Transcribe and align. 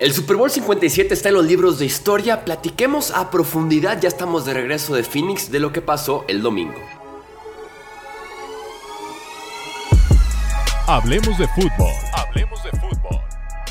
El 0.00 0.12
Super 0.12 0.36
Bowl 0.36 0.50
57 0.50 1.14
está 1.14 1.28
en 1.28 1.36
los 1.36 1.46
libros 1.46 1.78
de 1.78 1.86
historia, 1.86 2.44
platiquemos 2.44 3.12
a 3.12 3.30
profundidad, 3.30 4.00
ya 4.00 4.08
estamos 4.08 4.44
de 4.44 4.52
regreso 4.52 4.92
de 4.92 5.04
Phoenix 5.04 5.52
de 5.52 5.60
lo 5.60 5.72
que 5.72 5.82
pasó 5.82 6.24
el 6.26 6.42
domingo. 6.42 6.80
Hablemos 10.88 11.38
de 11.38 11.46
fútbol. 11.48 11.92
Hablemos 12.12 12.62
de 12.64 12.70
fútbol. 12.72 13.20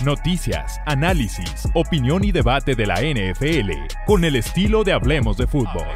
Noticias, 0.05 0.79
análisis, 0.85 1.67
opinión 1.73 2.23
y 2.23 2.31
debate 2.31 2.75
de 2.75 2.85
la 2.85 3.01
NFL 3.01 3.71
con 4.05 4.23
el 4.23 4.37
estilo 4.37 4.85
de 4.85 4.93
Hablemos 4.93 5.35
de 5.35 5.45
fútbol. 5.45 5.87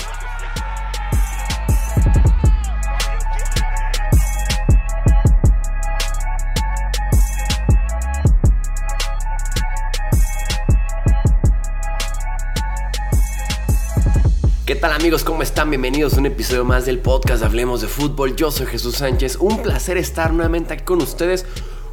Amigos? 15.07 15.23
¿Cómo 15.23 15.41
están? 15.41 15.69
Bienvenidos 15.69 16.15
a 16.15 16.19
un 16.19 16.25
episodio 16.25 16.65
más 16.65 16.85
del 16.85 16.99
podcast 16.99 17.41
Hablemos 17.41 17.79
de 17.79 17.87
Fútbol. 17.87 18.35
Yo 18.35 18.51
soy 18.51 18.65
Jesús 18.65 18.95
Sánchez. 18.95 19.37
Un 19.39 19.63
placer 19.63 19.95
estar 19.95 20.33
nuevamente 20.33 20.73
aquí 20.73 20.83
con 20.83 21.01
ustedes. 21.01 21.45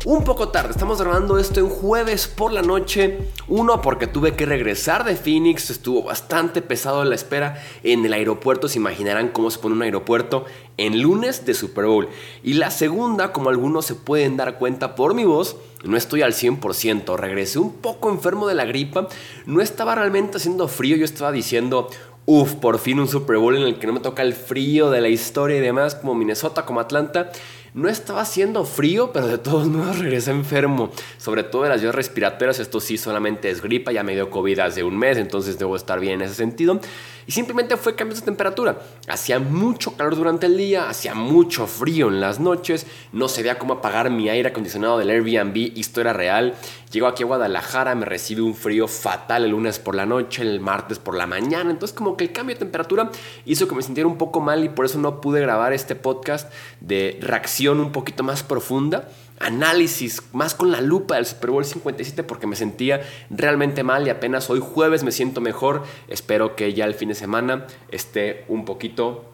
Un 0.04 0.24
poco 0.24 0.48
tarde, 0.48 0.72
estamos 0.72 1.00
grabando 1.00 1.38
esto 1.38 1.60
en 1.60 1.68
jueves 1.68 2.26
por 2.26 2.52
la 2.52 2.62
noche. 2.62 3.28
Uno, 3.46 3.80
porque 3.80 4.08
tuve 4.08 4.34
que 4.34 4.46
regresar 4.46 5.04
de 5.04 5.14
Phoenix, 5.14 5.70
estuvo 5.70 6.02
bastante 6.02 6.60
pesado 6.60 7.04
la 7.04 7.14
espera 7.14 7.62
en 7.84 8.04
el 8.04 8.14
aeropuerto. 8.14 8.66
Se 8.66 8.78
imaginarán 8.78 9.28
cómo 9.28 9.48
se 9.52 9.60
pone 9.60 9.76
un 9.76 9.82
aeropuerto 9.82 10.44
en 10.76 11.00
lunes 11.00 11.46
de 11.46 11.54
Super 11.54 11.86
Bowl. 11.86 12.08
Y 12.42 12.54
la 12.54 12.72
segunda, 12.72 13.32
como 13.32 13.48
algunos 13.48 13.86
se 13.86 13.94
pueden 13.94 14.36
dar 14.36 14.58
cuenta 14.58 14.96
por 14.96 15.14
mi 15.14 15.24
voz, 15.24 15.56
no 15.84 15.96
estoy 15.96 16.22
al 16.22 16.32
100%. 16.32 17.16
Regresé 17.16 17.60
un 17.60 17.74
poco 17.74 18.10
enfermo 18.10 18.48
de 18.48 18.54
la 18.54 18.64
gripa. 18.64 19.08
No 19.46 19.60
estaba 19.60 19.94
realmente 19.94 20.38
haciendo 20.38 20.66
frío, 20.66 20.96
yo 20.96 21.04
estaba 21.04 21.30
diciendo, 21.30 21.88
Uf, 22.26 22.54
por 22.54 22.78
fin 22.78 23.00
un 23.00 23.08
Super 23.08 23.36
Bowl 23.36 23.54
en 23.54 23.64
el 23.64 23.78
que 23.78 23.86
no 23.86 23.92
me 23.92 24.00
toca 24.00 24.22
el 24.22 24.32
frío 24.32 24.90
de 24.90 25.02
la 25.02 25.08
historia 25.08 25.58
y 25.58 25.60
demás, 25.60 25.94
como 25.94 26.14
Minnesota, 26.14 26.64
como 26.64 26.80
Atlanta. 26.80 27.30
No 27.74 27.88
estaba 27.88 28.22
haciendo 28.22 28.64
frío, 28.64 29.10
pero 29.12 29.26
de 29.26 29.36
todos 29.36 29.66
modos 29.66 29.98
regresé 29.98 30.30
enfermo. 30.30 30.90
Sobre 31.18 31.42
todo 31.42 31.64
de 31.64 31.68
las 31.68 31.82
vías 31.82 31.94
respiratorias, 31.94 32.60
esto 32.60 32.80
sí 32.80 32.96
solamente 32.96 33.50
es 33.50 33.60
gripa, 33.60 33.92
ya 33.92 34.02
me 34.02 34.14
dio 34.14 34.30
COVID 34.30 34.60
hace 34.60 34.84
un 34.84 34.96
mes, 34.96 35.18
entonces 35.18 35.58
debo 35.58 35.76
estar 35.76 36.00
bien 36.00 36.14
en 36.14 36.22
ese 36.22 36.34
sentido. 36.34 36.80
Y 37.26 37.32
simplemente 37.32 37.76
fue 37.76 37.94
cambios 37.94 38.20
de 38.20 38.26
temperatura. 38.26 38.78
Hacía 39.08 39.38
mucho 39.38 39.96
calor 39.96 40.16
durante 40.16 40.46
el 40.46 40.56
día, 40.56 40.88
hacía 40.88 41.14
mucho 41.14 41.66
frío 41.66 42.08
en 42.08 42.20
las 42.20 42.40
noches, 42.40 42.86
no 43.12 43.28
sabía 43.28 43.58
cómo 43.58 43.74
apagar 43.74 44.10
mi 44.10 44.28
aire 44.28 44.48
acondicionado 44.48 44.98
del 44.98 45.10
Airbnb, 45.10 45.56
historia 45.56 46.12
real. 46.12 46.54
Llego 46.90 47.06
aquí 47.06 47.22
a 47.22 47.26
Guadalajara, 47.26 47.94
me 47.94 48.04
recibe 48.04 48.42
un 48.42 48.54
frío 48.54 48.86
fatal 48.86 49.44
el 49.44 49.50
lunes 49.50 49.78
por 49.78 49.94
la 49.94 50.06
noche, 50.06 50.42
el 50.42 50.60
martes 50.60 50.98
por 50.98 51.16
la 51.16 51.26
mañana. 51.26 51.70
Entonces 51.70 51.96
como 51.96 52.16
que 52.16 52.24
el 52.24 52.32
cambio 52.32 52.54
de 52.54 52.60
temperatura 52.60 53.10
hizo 53.44 53.66
que 53.66 53.74
me 53.74 53.82
sintiera 53.82 54.06
un 54.06 54.18
poco 54.18 54.40
mal 54.40 54.64
y 54.64 54.68
por 54.68 54.84
eso 54.84 54.98
no 54.98 55.20
pude 55.20 55.40
grabar 55.40 55.72
este 55.72 55.96
podcast 55.96 56.52
de 56.80 57.18
reacción 57.20 57.80
un 57.80 57.92
poquito 57.92 58.22
más 58.22 58.42
profunda 58.42 59.08
análisis 59.40 60.22
más 60.32 60.54
con 60.54 60.70
la 60.70 60.80
lupa 60.80 61.16
del 61.16 61.26
Super 61.26 61.50
Bowl 61.50 61.64
57 61.64 62.22
porque 62.22 62.46
me 62.46 62.56
sentía 62.56 63.02
realmente 63.30 63.82
mal 63.82 64.06
y 64.06 64.10
apenas 64.10 64.48
hoy 64.50 64.60
jueves 64.60 65.04
me 65.04 65.12
siento 65.12 65.40
mejor. 65.40 65.82
Espero 66.08 66.56
que 66.56 66.72
ya 66.74 66.84
el 66.84 66.94
fin 66.94 67.08
de 67.08 67.14
semana 67.14 67.66
esté 67.90 68.44
un 68.48 68.64
poquito 68.64 69.24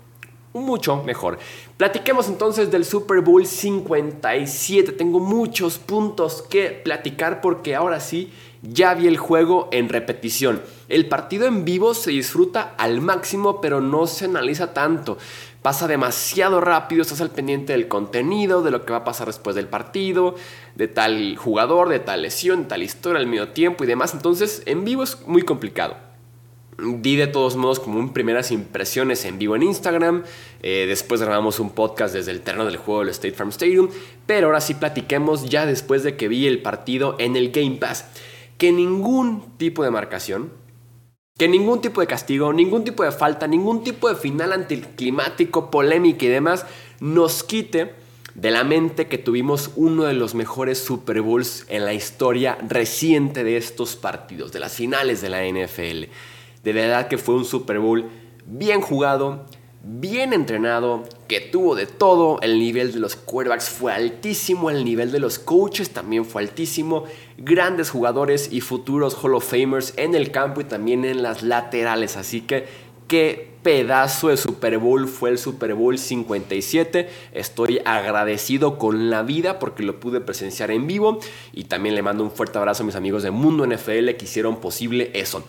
mucho 0.52 1.02
mejor. 1.04 1.38
Platiquemos 1.76 2.28
entonces 2.28 2.70
del 2.70 2.84
Super 2.84 3.20
Bowl 3.20 3.46
57. 3.46 4.92
Tengo 4.92 5.20
muchos 5.20 5.78
puntos 5.78 6.42
que 6.42 6.70
platicar 6.70 7.40
porque 7.40 7.74
ahora 7.74 8.00
sí 8.00 8.32
ya 8.62 8.94
vi 8.94 9.06
el 9.06 9.16
juego 9.16 9.68
en 9.72 9.88
repetición. 9.88 10.60
El 10.88 11.08
partido 11.08 11.46
en 11.46 11.64
vivo 11.64 11.94
se 11.94 12.10
disfruta 12.10 12.74
al 12.78 13.00
máximo 13.00 13.60
pero 13.60 13.80
no 13.80 14.06
se 14.06 14.24
analiza 14.26 14.74
tanto 14.74 15.18
pasa 15.62 15.86
demasiado 15.86 16.60
rápido, 16.60 17.02
estás 17.02 17.20
al 17.20 17.30
pendiente 17.30 17.72
del 17.72 17.88
contenido, 17.88 18.62
de 18.62 18.70
lo 18.70 18.84
que 18.84 18.92
va 18.92 18.98
a 19.00 19.04
pasar 19.04 19.26
después 19.26 19.56
del 19.56 19.68
partido, 19.68 20.34
de 20.74 20.88
tal 20.88 21.36
jugador, 21.36 21.88
de 21.88 21.98
tal 21.98 22.22
lesión, 22.22 22.62
de 22.62 22.68
tal 22.68 22.82
historia, 22.82 23.20
al 23.20 23.26
medio 23.26 23.48
tiempo 23.48 23.84
y 23.84 23.86
demás. 23.86 24.14
Entonces, 24.14 24.62
en 24.66 24.84
vivo 24.84 25.02
es 25.02 25.26
muy 25.26 25.42
complicado. 25.42 25.96
Di 26.78 27.16
de 27.16 27.26
todos 27.26 27.56
modos 27.56 27.78
como 27.78 27.98
un 27.98 28.14
primeras 28.14 28.50
impresiones 28.50 29.26
en 29.26 29.38
vivo 29.38 29.54
en 29.54 29.64
Instagram. 29.64 30.22
Eh, 30.62 30.86
después 30.88 31.20
grabamos 31.20 31.60
un 31.60 31.70
podcast 31.70 32.14
desde 32.14 32.30
el 32.30 32.40
terreno 32.40 32.64
del 32.64 32.78
juego 32.78 33.00
del 33.00 33.10
State 33.10 33.34
Farm 33.34 33.50
Stadium. 33.50 33.90
Pero 34.24 34.46
ahora 34.46 34.62
sí 34.62 34.72
platiquemos 34.72 35.44
ya 35.50 35.66
después 35.66 36.02
de 36.02 36.16
que 36.16 36.28
vi 36.28 36.46
el 36.46 36.62
partido 36.62 37.16
en 37.18 37.36
el 37.36 37.50
Game 37.50 37.76
Pass. 37.76 38.06
Que 38.56 38.72
ningún 38.72 39.58
tipo 39.58 39.84
de 39.84 39.90
marcación, 39.90 40.52
que 41.40 41.48
ningún 41.48 41.80
tipo 41.80 42.02
de 42.02 42.06
castigo, 42.06 42.52
ningún 42.52 42.84
tipo 42.84 43.02
de 43.02 43.12
falta, 43.12 43.46
ningún 43.46 43.82
tipo 43.82 44.10
de 44.10 44.14
final 44.14 44.52
anticlimático, 44.52 45.70
polémica 45.70 46.26
y 46.26 46.28
demás 46.28 46.66
nos 47.00 47.42
quite 47.42 47.94
de 48.34 48.50
la 48.50 48.62
mente 48.62 49.06
que 49.06 49.16
tuvimos 49.16 49.70
uno 49.76 50.04
de 50.04 50.12
los 50.12 50.34
mejores 50.34 50.76
Super 50.80 51.22
Bowls 51.22 51.64
en 51.70 51.86
la 51.86 51.94
historia 51.94 52.58
reciente 52.68 53.42
de 53.42 53.56
estos 53.56 53.96
partidos, 53.96 54.52
de 54.52 54.60
las 54.60 54.74
finales 54.74 55.22
de 55.22 55.30
la 55.30 55.42
NFL. 55.42 56.10
De 56.62 56.72
verdad 56.74 57.08
que 57.08 57.16
fue 57.16 57.36
un 57.36 57.46
Super 57.46 57.78
Bowl 57.78 58.04
bien 58.44 58.82
jugado, 58.82 59.46
bien 59.82 60.32
entrenado, 60.32 61.04
que 61.28 61.40
tuvo 61.40 61.74
de 61.74 61.86
todo. 61.86 62.40
El 62.42 62.58
nivel 62.58 62.92
de 62.92 62.98
los 62.98 63.16
quarterbacks 63.16 63.68
fue 63.68 63.92
altísimo, 63.92 64.70
el 64.70 64.84
nivel 64.84 65.10
de 65.10 65.20
los 65.20 65.38
coaches 65.38 65.90
también 65.90 66.24
fue 66.24 66.42
altísimo. 66.42 67.04
Grandes 67.38 67.90
jugadores 67.90 68.52
y 68.52 68.60
futuros 68.60 69.16
Hall 69.22 69.34
of 69.34 69.48
Famers 69.48 69.94
en 69.96 70.14
el 70.14 70.30
campo 70.30 70.60
y 70.60 70.64
también 70.64 71.04
en 71.04 71.22
las 71.22 71.42
laterales. 71.42 72.16
Así 72.16 72.42
que 72.42 72.66
qué 73.08 73.50
pedazo 73.62 74.28
de 74.28 74.36
Super 74.36 74.78
Bowl 74.78 75.08
fue 75.08 75.30
el 75.30 75.38
Super 75.38 75.74
Bowl 75.74 75.98
57. 75.98 77.08
Estoy 77.32 77.80
agradecido 77.84 78.78
con 78.78 79.10
la 79.10 79.22
vida 79.22 79.58
porque 79.58 79.82
lo 79.82 80.00
pude 80.00 80.20
presenciar 80.20 80.70
en 80.70 80.86
vivo 80.86 81.18
y 81.52 81.64
también 81.64 81.94
le 81.94 82.02
mando 82.02 82.22
un 82.22 82.30
fuerte 82.30 82.58
abrazo 82.58 82.82
a 82.82 82.86
mis 82.86 82.94
amigos 82.96 83.22
de 83.22 83.30
Mundo 83.30 83.66
NFL 83.66 84.10
que 84.10 84.24
hicieron 84.24 84.60
posible 84.60 85.10
eso. 85.14 85.44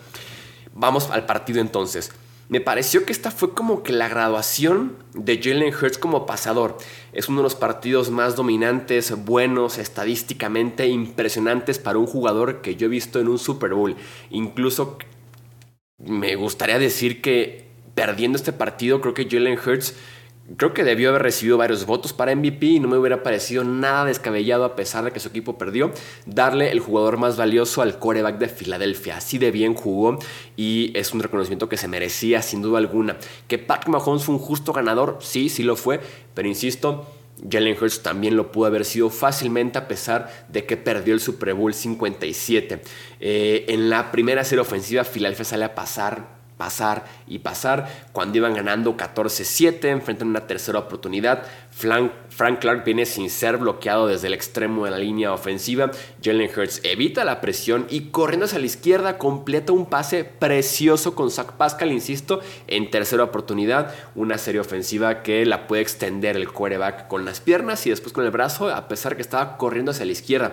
Vamos 0.74 1.10
al 1.10 1.26
partido 1.26 1.60
entonces. 1.60 2.12
Me 2.52 2.60
pareció 2.60 3.06
que 3.06 3.12
esta 3.12 3.30
fue 3.30 3.54
como 3.54 3.82
que 3.82 3.94
la 3.94 4.10
graduación 4.10 4.98
de 5.14 5.40
Jalen 5.42 5.72
Hurts 5.72 5.96
como 5.96 6.26
pasador. 6.26 6.76
Es 7.14 7.30
uno 7.30 7.38
de 7.38 7.44
los 7.44 7.54
partidos 7.54 8.10
más 8.10 8.36
dominantes, 8.36 9.24
buenos, 9.24 9.78
estadísticamente 9.78 10.86
impresionantes 10.86 11.78
para 11.78 11.98
un 11.98 12.04
jugador 12.06 12.60
que 12.60 12.76
yo 12.76 12.88
he 12.88 12.90
visto 12.90 13.20
en 13.20 13.28
un 13.28 13.38
Super 13.38 13.72
Bowl. 13.72 13.96
Incluso 14.28 14.98
me 15.96 16.36
gustaría 16.36 16.78
decir 16.78 17.22
que 17.22 17.70
perdiendo 17.94 18.36
este 18.36 18.52
partido, 18.52 19.00
creo 19.00 19.14
que 19.14 19.30
Jalen 19.30 19.58
Hurts 19.58 19.94
Creo 20.56 20.74
que 20.74 20.82
debió 20.82 21.10
haber 21.10 21.22
recibido 21.22 21.56
varios 21.56 21.86
votos 21.86 22.12
para 22.12 22.34
MVP 22.34 22.66
y 22.66 22.80
no 22.80 22.88
me 22.88 22.98
hubiera 22.98 23.22
parecido 23.22 23.62
nada 23.62 24.04
descabellado 24.04 24.64
a 24.64 24.74
pesar 24.74 25.04
de 25.04 25.12
que 25.12 25.20
su 25.20 25.28
equipo 25.28 25.56
perdió, 25.56 25.92
darle 26.26 26.72
el 26.72 26.80
jugador 26.80 27.16
más 27.16 27.36
valioso 27.36 27.80
al 27.80 28.00
coreback 28.00 28.38
de 28.38 28.48
Filadelfia. 28.48 29.18
Así 29.18 29.38
de 29.38 29.52
bien 29.52 29.74
jugó 29.74 30.18
y 30.56 30.92
es 30.96 31.14
un 31.14 31.20
reconocimiento 31.20 31.68
que 31.68 31.76
se 31.76 31.86
merecía 31.86 32.42
sin 32.42 32.60
duda 32.60 32.78
alguna. 32.78 33.18
Que 33.46 33.58
Patrick 33.58 33.90
Mahomes 33.90 34.24
fue 34.24 34.34
un 34.34 34.40
justo 34.40 34.72
ganador, 34.72 35.18
sí, 35.20 35.48
sí 35.48 35.62
lo 35.62 35.76
fue, 35.76 36.00
pero 36.34 36.48
insisto, 36.48 37.06
Jalen 37.48 37.76
Hurts 37.80 38.02
también 38.02 38.36
lo 38.36 38.50
pudo 38.50 38.66
haber 38.66 38.84
sido 38.84 39.10
fácilmente 39.10 39.78
a 39.78 39.86
pesar 39.86 40.46
de 40.48 40.66
que 40.66 40.76
perdió 40.76 41.14
el 41.14 41.20
Super 41.20 41.54
Bowl 41.54 41.72
57. 41.72 42.82
Eh, 43.20 43.64
en 43.68 43.88
la 43.88 44.10
primera 44.10 44.42
serie 44.42 44.62
ofensiva, 44.62 45.04
Filadelfia 45.04 45.44
sale 45.44 45.64
a 45.64 45.74
pasar 45.74 46.41
pasar 46.56 47.04
y 47.26 47.40
pasar. 47.40 47.88
Cuando 48.12 48.38
iban 48.38 48.54
ganando 48.54 48.96
14-7, 48.96 49.84
enfrentan 49.86 50.28
una 50.28 50.46
tercera 50.46 50.78
oportunidad. 50.78 51.44
Frank, 51.70 52.12
Clark 52.60 52.84
viene 52.84 53.06
sin 53.06 53.30
ser 53.30 53.56
bloqueado 53.56 54.06
desde 54.06 54.26
el 54.26 54.34
extremo 54.34 54.84
de 54.84 54.90
la 54.90 54.98
línea 54.98 55.32
ofensiva. 55.32 55.90
Jalen 56.22 56.50
Hurts 56.54 56.80
evita 56.84 57.24
la 57.24 57.40
presión 57.40 57.86
y 57.88 58.10
corriendo 58.10 58.46
hacia 58.46 58.58
la 58.58 58.66
izquierda 58.66 59.18
completa 59.18 59.72
un 59.72 59.86
pase 59.86 60.24
precioso 60.24 61.14
con 61.14 61.30
Zach 61.30 61.52
Pascal, 61.52 61.90
insisto, 61.92 62.40
en 62.66 62.90
tercera 62.90 63.24
oportunidad. 63.24 63.94
Una 64.14 64.38
serie 64.38 64.60
ofensiva 64.60 65.22
que 65.22 65.46
la 65.46 65.66
puede 65.66 65.82
extender 65.82 66.36
el 66.36 66.52
quarterback 66.52 67.08
con 67.08 67.24
las 67.24 67.40
piernas 67.40 67.86
y 67.86 67.90
después 67.90 68.12
con 68.12 68.24
el 68.24 68.30
brazo, 68.30 68.68
a 68.68 68.88
pesar 68.88 69.16
que 69.16 69.22
estaba 69.22 69.56
corriendo 69.56 69.90
hacia 69.90 70.06
la 70.06 70.12
izquierda. 70.12 70.52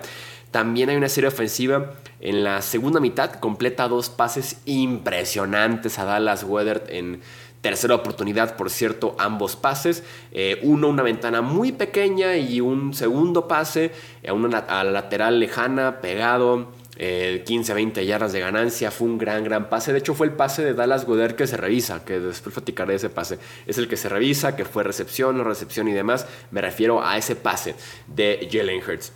También 0.51 0.89
hay 0.89 0.95
una 0.95 1.09
serie 1.09 1.27
ofensiva 1.27 1.93
en 2.19 2.43
la 2.43 2.61
segunda 2.61 2.99
mitad, 2.99 3.33
completa 3.33 3.87
dos 3.87 4.09
pases 4.09 4.61
impresionantes 4.65 5.99
a 5.99 6.05
Dallas 6.05 6.43
Weather 6.43 6.85
en 6.89 7.21
tercera 7.61 7.95
oportunidad, 7.95 8.55
por 8.55 8.69
cierto, 8.69 9.15
ambos 9.19 9.55
pases. 9.55 10.03
Eh, 10.31 10.59
uno, 10.63 10.89
una 10.89 11.03
ventana 11.03 11.41
muy 11.41 11.71
pequeña 11.71 12.35
y 12.37 12.61
un 12.61 12.93
segundo 12.93 13.47
pase 13.47 13.91
a 14.27 14.33
una 14.33 14.59
a 14.59 14.83
la 14.83 14.91
lateral 14.91 15.39
lejana, 15.39 16.01
pegado. 16.01 16.79
15-20 16.99 17.97
eh, 17.97 18.05
yardas 18.05 18.33
de 18.33 18.41
ganancia, 18.41 18.91
fue 18.91 19.07
un 19.07 19.17
gran, 19.17 19.45
gran 19.45 19.69
pase. 19.69 19.93
De 19.93 19.99
hecho, 19.99 20.13
fue 20.13 20.27
el 20.27 20.33
pase 20.33 20.65
de 20.65 20.73
Dallas 20.73 21.05
Goder 21.05 21.37
que 21.37 21.47
se 21.47 21.55
revisa, 21.55 22.03
que 22.03 22.19
después 22.19 22.53
platicaré 22.53 22.91
de 22.91 22.97
ese 22.97 23.09
pase. 23.09 23.39
Es 23.65 23.77
el 23.77 23.87
que 23.87 23.95
se 23.95 24.09
revisa, 24.09 24.57
que 24.57 24.65
fue 24.65 24.83
recepción, 24.83 25.37
no 25.37 25.45
recepción 25.45 25.87
y 25.87 25.93
demás. 25.93 26.27
Me 26.51 26.59
refiero 26.59 27.01
a 27.01 27.17
ese 27.17 27.37
pase 27.37 27.75
de 28.07 28.49
Jalen 28.51 28.81
Hurts. 28.85 29.13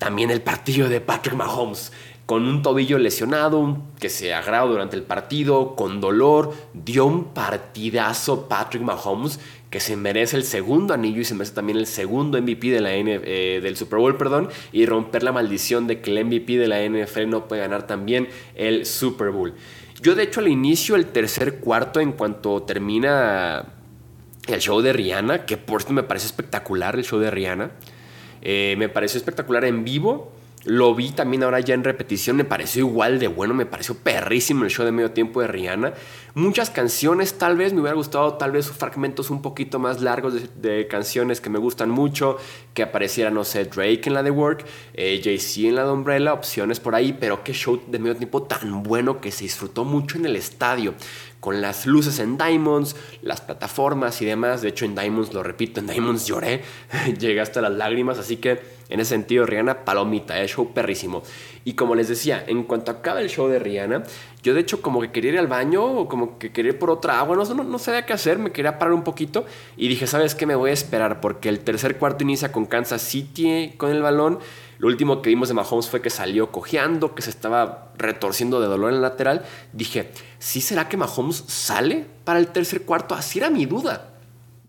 También 0.00 0.30
el 0.30 0.40
partido 0.40 0.88
de 0.88 1.02
Patrick 1.02 1.36
Mahomes 1.36 1.92
con 2.24 2.46
un 2.46 2.62
tobillo 2.62 2.96
lesionado, 2.96 3.76
que 3.98 4.08
se 4.08 4.32
agravó 4.32 4.70
durante 4.70 4.96
el 4.96 5.02
partido, 5.02 5.76
con 5.76 6.00
dolor, 6.00 6.54
dio 6.72 7.04
un 7.04 7.34
partidazo 7.34 8.48
Patrick 8.48 8.82
Mahomes 8.82 9.40
que 9.68 9.78
se 9.78 9.96
merece 9.96 10.38
el 10.38 10.44
segundo 10.44 10.94
anillo 10.94 11.20
y 11.20 11.24
se 11.26 11.34
merece 11.34 11.52
también 11.52 11.76
el 11.76 11.86
segundo 11.86 12.40
MVP 12.40 12.70
de 12.70 12.80
la 12.80 12.94
eh, 12.94 13.60
del 13.62 13.76
Super 13.76 13.98
Bowl, 13.98 14.16
perdón, 14.16 14.48
y 14.72 14.86
romper 14.86 15.22
la 15.22 15.32
maldición 15.32 15.86
de 15.86 16.00
que 16.00 16.16
el 16.16 16.24
MVP 16.24 16.56
de 16.56 16.68
la 16.68 16.82
NFL 16.82 17.28
no 17.28 17.46
puede 17.46 17.60
ganar 17.60 17.86
también 17.86 18.28
el 18.54 18.86
Super 18.86 19.30
Bowl. 19.30 19.52
Yo 20.00 20.14
de 20.14 20.22
hecho 20.22 20.40
al 20.40 20.48
inicio, 20.48 20.96
el 20.96 21.06
tercer 21.06 21.58
cuarto, 21.58 22.00
en 22.00 22.12
cuanto 22.12 22.62
termina 22.62 23.66
el 24.46 24.60
show 24.60 24.80
de 24.80 24.94
Rihanna, 24.94 25.44
que 25.44 25.58
por 25.58 25.82
esto 25.82 25.92
me 25.92 26.04
parece 26.04 26.24
espectacular 26.24 26.96
el 26.96 27.04
show 27.04 27.18
de 27.18 27.30
Rihanna, 27.30 27.72
eh, 28.42 28.74
me 28.78 28.88
pareció 28.88 29.18
espectacular 29.18 29.64
en 29.64 29.84
vivo. 29.84 30.32
Lo 30.64 30.94
vi 30.94 31.10
también 31.10 31.42
ahora 31.42 31.60
ya 31.60 31.72
en 31.72 31.84
repetición, 31.84 32.36
me 32.36 32.44
pareció 32.44 32.86
igual 32.86 33.18
de 33.18 33.28
bueno, 33.28 33.54
me 33.54 33.64
pareció 33.64 33.94
perrísimo 33.94 34.64
el 34.64 34.70
show 34.70 34.84
de 34.84 34.92
medio 34.92 35.10
tiempo 35.10 35.40
de 35.40 35.46
Rihanna. 35.46 35.94
Muchas 36.34 36.68
canciones, 36.68 37.38
tal 37.38 37.56
vez 37.56 37.72
me 37.72 37.80
hubiera 37.80 37.96
gustado, 37.96 38.34
tal 38.34 38.52
vez 38.52 38.70
fragmentos 38.70 39.30
un 39.30 39.40
poquito 39.40 39.78
más 39.78 40.02
largos 40.02 40.34
de, 40.60 40.86
canciones 40.86 41.40
que 41.40 41.48
me 41.48 41.58
gustan 41.58 41.88
mucho, 41.88 42.36
que 42.74 42.82
apareciera, 42.82 43.30
no 43.30 43.42
sé, 43.44 43.64
Drake 43.64 44.02
en 44.04 44.12
la 44.12 44.22
de 44.22 44.30
Work, 44.30 44.66
eh, 44.92 45.20
Jay-Z 45.24 45.66
en 45.66 45.76
la 45.76 45.84
de 45.84 45.92
Umbrella, 45.92 46.34
opciones 46.34 46.78
por 46.78 46.94
ahí, 46.94 47.16
pero 47.18 47.42
qué 47.42 47.54
show 47.54 47.80
de 47.86 47.98
medio 47.98 48.16
tiempo 48.16 48.42
tan 48.42 48.82
bueno 48.82 49.18
que 49.20 49.30
se 49.30 49.44
disfrutó 49.44 49.84
mucho 49.84 50.18
en 50.18 50.26
el 50.26 50.36
estadio 50.36 50.94
con 51.40 51.60
las 51.60 51.86
luces 51.86 52.18
en 52.18 52.36
Diamonds, 52.36 52.94
las 53.22 53.40
plataformas 53.40 54.20
y 54.22 54.26
demás. 54.26 54.62
De 54.62 54.68
hecho, 54.68 54.84
en 54.84 54.94
Diamonds, 54.94 55.32
lo 55.32 55.42
repito, 55.42 55.80
en 55.80 55.86
Diamonds 55.86 56.26
lloré, 56.26 56.62
llegué 57.18 57.40
hasta 57.40 57.60
las 57.60 57.72
lágrimas, 57.72 58.18
así 58.18 58.36
que 58.36 58.78
en 58.90 59.00
ese 59.00 59.10
sentido, 59.10 59.46
Rihanna, 59.46 59.84
palomita, 59.84 60.40
es 60.40 60.50
show 60.50 60.72
perrísimo. 60.72 61.22
Y 61.64 61.74
como 61.74 61.94
les 61.94 62.08
decía, 62.08 62.44
en 62.46 62.64
cuanto 62.64 62.90
acaba 62.90 63.20
el 63.20 63.30
show 63.30 63.48
de 63.48 63.58
Rihanna, 63.58 64.02
yo 64.42 64.52
de 64.52 64.60
hecho 64.60 64.82
como 64.82 65.00
que 65.00 65.12
quería 65.12 65.32
ir 65.32 65.38
al 65.38 65.46
baño 65.46 65.84
o 65.84 66.08
como 66.08 66.38
que 66.38 66.50
quería 66.50 66.72
ir 66.72 66.78
por 66.78 66.90
otra 66.90 67.20
agua, 67.20 67.36
no, 67.36 67.44
no, 67.54 67.62
no 67.62 67.78
sabía 67.78 68.04
qué 68.04 68.12
hacer, 68.12 68.38
me 68.38 68.50
quería 68.50 68.78
parar 68.78 68.92
un 68.92 69.04
poquito 69.04 69.44
y 69.76 69.88
dije, 69.88 70.06
¿sabes 70.06 70.34
qué? 70.34 70.44
Me 70.44 70.56
voy 70.56 70.70
a 70.70 70.72
esperar 70.72 71.20
porque 71.20 71.48
el 71.48 71.60
tercer 71.60 71.98
cuarto 71.98 72.24
inicia 72.24 72.50
con 72.50 72.66
Kansas 72.66 73.02
City 73.02 73.74
con 73.76 73.90
el 73.90 74.02
balón. 74.02 74.40
Lo 74.80 74.86
último 74.86 75.20
que 75.20 75.28
vimos 75.28 75.48
de 75.48 75.54
Mahomes 75.54 75.90
fue 75.90 76.00
que 76.00 76.08
salió 76.08 76.50
cojeando, 76.50 77.14
que 77.14 77.20
se 77.20 77.28
estaba 77.28 77.92
retorciendo 77.98 78.62
de 78.62 78.66
dolor 78.66 78.88
en 78.88 78.96
el 78.96 79.02
lateral. 79.02 79.44
Dije, 79.74 80.10
¿sí 80.38 80.62
será 80.62 80.88
que 80.88 80.96
Mahomes 80.96 81.44
sale 81.48 82.06
para 82.24 82.38
el 82.38 82.48
tercer 82.48 82.86
cuarto? 82.86 83.14
Así 83.14 83.38
era 83.38 83.50
mi 83.50 83.66
duda 83.66 84.10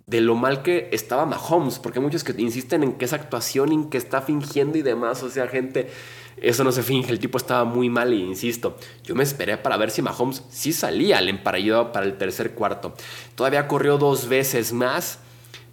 de 0.08 0.20
lo 0.20 0.36
mal 0.36 0.64
que 0.64 0.90
estaba 0.92 1.26
Mahomes, 1.26 1.80
porque 1.80 2.00
hay 2.00 2.04
muchos 2.04 2.26
que 2.26 2.34
insisten 2.42 2.84
en 2.84 2.94
que 2.98 3.06
es 3.06 3.14
actuación, 3.14 3.72
en 3.72 3.90
que 3.90 3.98
está 3.98 4.22
fingiendo 4.22 4.78
y 4.78 4.82
demás, 4.82 5.24
o 5.24 5.30
sea, 5.30 5.48
gente, 5.48 5.90
eso 6.36 6.66
no 6.66 6.74
se 6.74 6.84
finge, 6.84 7.14
el 7.14 7.20
tipo 7.20 7.38
estaba 7.38 7.64
muy 7.64 7.90
mal 7.90 8.14
y 8.14 8.22
insisto, 8.22 8.76
yo 9.06 9.16
me 9.16 9.24
esperé 9.24 9.56
para 9.56 9.78
ver 9.78 9.92
si 9.92 10.02
Mahomes 10.02 10.44
sí 10.50 10.74
salía 10.74 11.20
al 11.20 11.30
emparellado 11.30 11.94
para 11.94 12.06
el 12.06 12.18
tercer 12.18 12.52
cuarto. 12.52 12.94
Todavía 13.36 13.70
corrió 13.70 13.98
dos 13.98 14.28
veces 14.28 14.74
más 14.74 15.20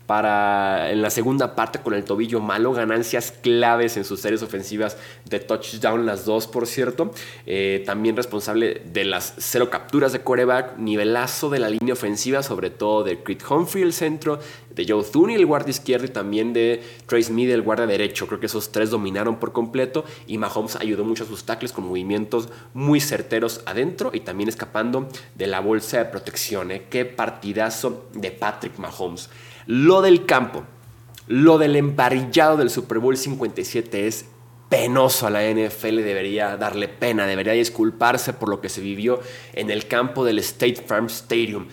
para 0.08 0.90
en 0.90 1.02
la 1.02 1.10
segunda 1.10 1.55
parte 1.55 1.81
con 1.81 1.93
el 1.93 2.02
tobillo 2.02 2.40
malo, 2.40 2.72
ganancias 2.72 3.31
claves 3.31 3.99
en 3.99 4.06
sus 4.06 4.20
series 4.20 4.43
ofensivas 4.43 4.96
de 5.26 5.38
touchdown, 5.38 6.06
las 6.06 6.25
dos 6.25 6.46
por 6.46 6.66
cierto, 6.66 7.12
eh, 7.44 7.82
también 7.84 8.16
responsable 8.16 8.81
de 8.87 9.05
las 9.05 9.34
cero 9.37 9.69
capturas 9.69 10.14
de 10.14 10.22
coreback, 10.22 10.78
nivelazo 10.78 11.50
de 11.50 11.58
la 11.58 11.69
línea 11.69 11.93
ofensiva, 11.93 12.43
sobre 12.43 12.70
todo 12.70 13.05
de 13.05 13.22
Creed 13.22 13.43
Humphrey 13.50 13.82
el 13.82 13.93
centro, 13.93 14.40
de 14.75 14.87
Joe 14.88 15.05
Thuney 15.05 15.37
el 15.37 15.44
guardia 15.44 15.72
izquierdo 15.72 16.06
y 16.06 16.08
también 16.08 16.55
de 16.55 16.82
Trace 17.05 17.31
Mead 17.31 17.50
el 17.50 17.60
guardia 17.60 17.87
derecho, 17.87 18.26
creo 18.28 18.40
que 18.40 18.46
esos 18.46 18.72
tres 18.72 18.88
dominaron 18.88 19.37
por 19.37 19.52
completo 19.52 20.06
y 20.26 20.38
Mahomes 20.38 20.76
ayudó 20.76 21.05
mucho 21.05 21.25
a 21.25 21.26
sus 21.26 21.44
tackles 21.44 21.72
con 21.72 21.87
movimientos 21.87 22.49
muy 22.72 23.02
certeros 23.02 23.60
adentro 23.66 24.12
y 24.14 24.20
también 24.20 24.49
escapando 24.49 25.06
de 25.34 25.49
la 25.49 25.60
bolsa 25.60 25.99
de 25.99 26.06
protección, 26.06 26.70
¿eh? 26.70 26.87
qué 26.88 27.05
partidazo 27.05 28.08
de 28.14 28.31
Patrick 28.31 28.78
Mahomes. 28.78 29.28
Lo 29.70 30.00
del 30.00 30.25
campo, 30.25 30.65
lo 31.26 31.59
del 31.59 31.76
emparillado 31.76 32.56
del 32.56 32.70
Super 32.70 33.00
Bowl 33.00 33.19
57 33.19 34.06
es 34.06 34.25
penoso 34.70 35.26
a 35.26 35.31
la 35.31 35.43
NFL, 35.43 35.97
debería 35.97 36.56
darle 36.56 36.88
pena, 36.88 37.26
debería 37.26 37.53
disculparse 37.53 38.32
por 38.32 38.49
lo 38.49 38.62
que 38.62 38.70
se 38.70 38.81
vivió 38.81 39.20
en 39.53 39.70
el 39.70 39.87
campo 39.87 40.25
del 40.25 40.38
State 40.38 40.76
Farm 40.87 41.09
Stadium. 41.09 41.67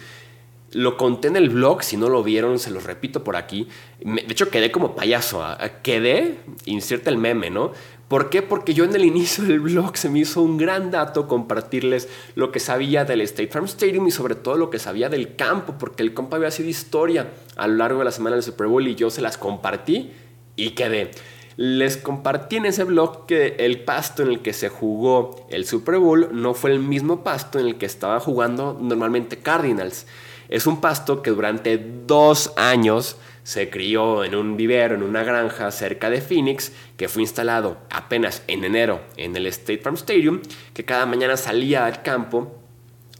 Lo 0.71 0.97
conté 0.97 1.29
en 1.29 1.37
el 1.37 1.49
blog, 1.49 1.83
si 1.83 1.95
no 1.95 2.09
lo 2.09 2.21
vieron, 2.21 2.59
se 2.59 2.69
los 2.69 2.83
repito 2.83 3.23
por 3.23 3.37
aquí. 3.37 3.69
De 4.01 4.25
hecho, 4.27 4.49
quedé 4.49 4.73
como 4.73 4.93
payaso. 4.93 5.41
¿ah? 5.41 5.57
Quedé, 5.81 6.39
inserta 6.65 7.09
el 7.09 7.17
meme, 7.17 7.49
¿no? 7.49 7.71
¿Por 8.07 8.29
qué? 8.29 8.43
Porque 8.43 8.75
yo 8.75 8.83
en 8.83 8.95
el 8.95 9.03
inicio 9.03 9.43
del 9.43 9.59
blog 9.59 9.97
se 9.97 10.09
me 10.09 10.19
hizo 10.19 10.43
un 10.43 10.57
gran 10.57 10.91
dato 10.91 11.27
compartirles 11.27 12.07
lo 12.35 12.51
que 12.51 12.59
sabía 12.59 13.03
del 13.03 13.21
State 13.21 13.47
Farm 13.47 13.65
Stadium 13.65 14.05
y 14.07 14.11
sobre 14.11 14.35
todo 14.35 14.57
lo 14.57 14.69
que 14.69 14.77
sabía 14.77 15.09
del 15.09 15.35
campo, 15.35 15.75
porque 15.79 16.03
el 16.03 16.13
campo 16.13 16.35
había 16.35 16.51
sido 16.51 16.69
historia 16.69 17.31
a 17.55 17.67
lo 17.67 17.75
largo 17.75 17.99
de 17.99 18.05
la 18.05 18.11
semana 18.11 18.35
del 18.35 18.43
Super 18.43 18.67
Bowl 18.67 18.87
y 18.87 18.93
yo 18.93 19.09
se 19.09 19.21
las 19.21 19.39
compartí 19.39 20.11
y 20.55 20.71
quedé. 20.71 21.11
Les 21.57 21.97
compartí 21.97 22.57
en 22.57 22.65
ese 22.65 22.83
blog 22.83 23.25
que 23.25 23.55
el 23.59 23.79
pasto 23.79 24.21
en 24.21 24.29
el 24.29 24.41
que 24.41 24.53
se 24.53 24.69
jugó 24.69 25.47
el 25.49 25.65
Super 25.65 25.97
Bowl 25.97 26.29
no 26.31 26.53
fue 26.53 26.71
el 26.71 26.79
mismo 26.79 27.23
pasto 27.23 27.59
en 27.59 27.65
el 27.65 27.77
que 27.77 27.87
estaba 27.87 28.19
jugando 28.19 28.77
normalmente 28.79 29.37
Cardinals. 29.37 30.05
Es 30.49 30.67
un 30.67 30.79
pasto 30.79 31.23
que 31.23 31.31
durante 31.31 31.83
dos 32.05 32.53
años 32.55 33.15
se 33.45 33.69
crió 33.69 34.23
en 34.23 34.33
un 34.33 34.57
vivero, 34.57 34.95
en 34.95 35.03
una 35.03 35.23
granja 35.23 35.69
cerca 35.69 36.09
de 36.09 36.19
Phoenix, 36.19 36.71
que 36.97 37.07
fue 37.07 37.21
instalado 37.21 37.77
apenas 37.91 38.41
en 38.47 38.63
enero 38.63 39.01
en 39.17 39.35
el 39.35 39.45
State 39.45 39.77
Farm 39.77 39.95
Stadium, 39.97 40.41
que 40.73 40.83
cada 40.83 41.05
mañana 41.05 41.37
salía 41.37 41.85
al 41.85 42.01
campo 42.01 42.59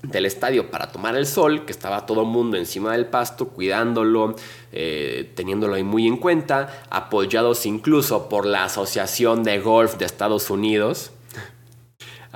del 0.01 0.25
estadio 0.25 0.71
para 0.71 0.91
tomar 0.91 1.15
el 1.15 1.27
sol, 1.27 1.63
que 1.65 1.71
estaba 1.71 2.07
todo 2.07 2.21
el 2.21 2.27
mundo 2.27 2.57
encima 2.57 2.93
del 2.93 3.05
pasto, 3.05 3.49
cuidándolo, 3.49 4.35
eh, 4.71 5.31
teniéndolo 5.35 5.75
ahí 5.75 5.83
muy 5.83 6.07
en 6.07 6.17
cuenta, 6.17 6.85
apoyados 6.89 7.67
incluso 7.67 8.27
por 8.27 8.47
la 8.47 8.63
Asociación 8.63 9.43
de 9.43 9.59
Golf 9.59 9.97
de 9.97 10.05
Estados 10.05 10.49
Unidos, 10.49 11.11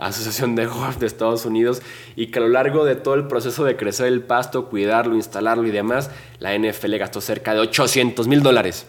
Asociación 0.08 0.56
de 0.56 0.66
Golf 0.66 0.98
de 0.98 1.06
Estados 1.06 1.46
Unidos 1.46 1.82
y 2.16 2.28
que 2.28 2.40
a 2.40 2.42
lo 2.42 2.50
largo 2.50 2.86
de 2.86 2.96
todo 2.96 3.16
el 3.16 3.28
proceso 3.28 3.64
de 3.64 3.78
crecer 3.78 4.08
el 4.08 4.22
pasto, 4.22 4.70
cuidarlo, 4.70 5.16
instalarlo 5.16 5.68
y 5.68 5.72
demás, 5.72 6.10
la 6.40 6.58
NFL 6.58 6.96
gastó 6.98 7.22
cerca 7.22 7.54
de 7.54 7.60
800 7.60 8.28
mil 8.28 8.42
dólares 8.42 8.86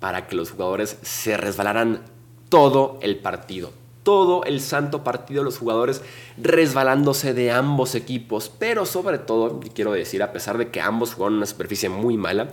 para 0.00 0.26
que 0.26 0.36
los 0.36 0.50
jugadores 0.50 0.98
se 1.02 1.36
resbalaran 1.36 2.02
todo 2.48 2.98
el 3.02 3.16
partido. 3.16 3.72
Todo 4.02 4.44
el 4.44 4.60
santo 4.60 5.02
partido, 5.02 5.42
los 5.42 5.58
jugadores 5.58 6.02
resbalándose 6.38 7.34
de 7.34 7.50
ambos 7.50 7.96
equipos, 7.96 8.52
pero 8.56 8.86
sobre 8.86 9.18
todo, 9.18 9.58
quiero 9.74 9.92
decir, 9.92 10.22
a 10.22 10.32
pesar 10.32 10.58
de 10.58 10.68
que 10.68 10.80
ambos 10.80 11.14
jugaron 11.14 11.38
una 11.38 11.46
superficie 11.46 11.88
muy 11.88 12.16
mala, 12.16 12.48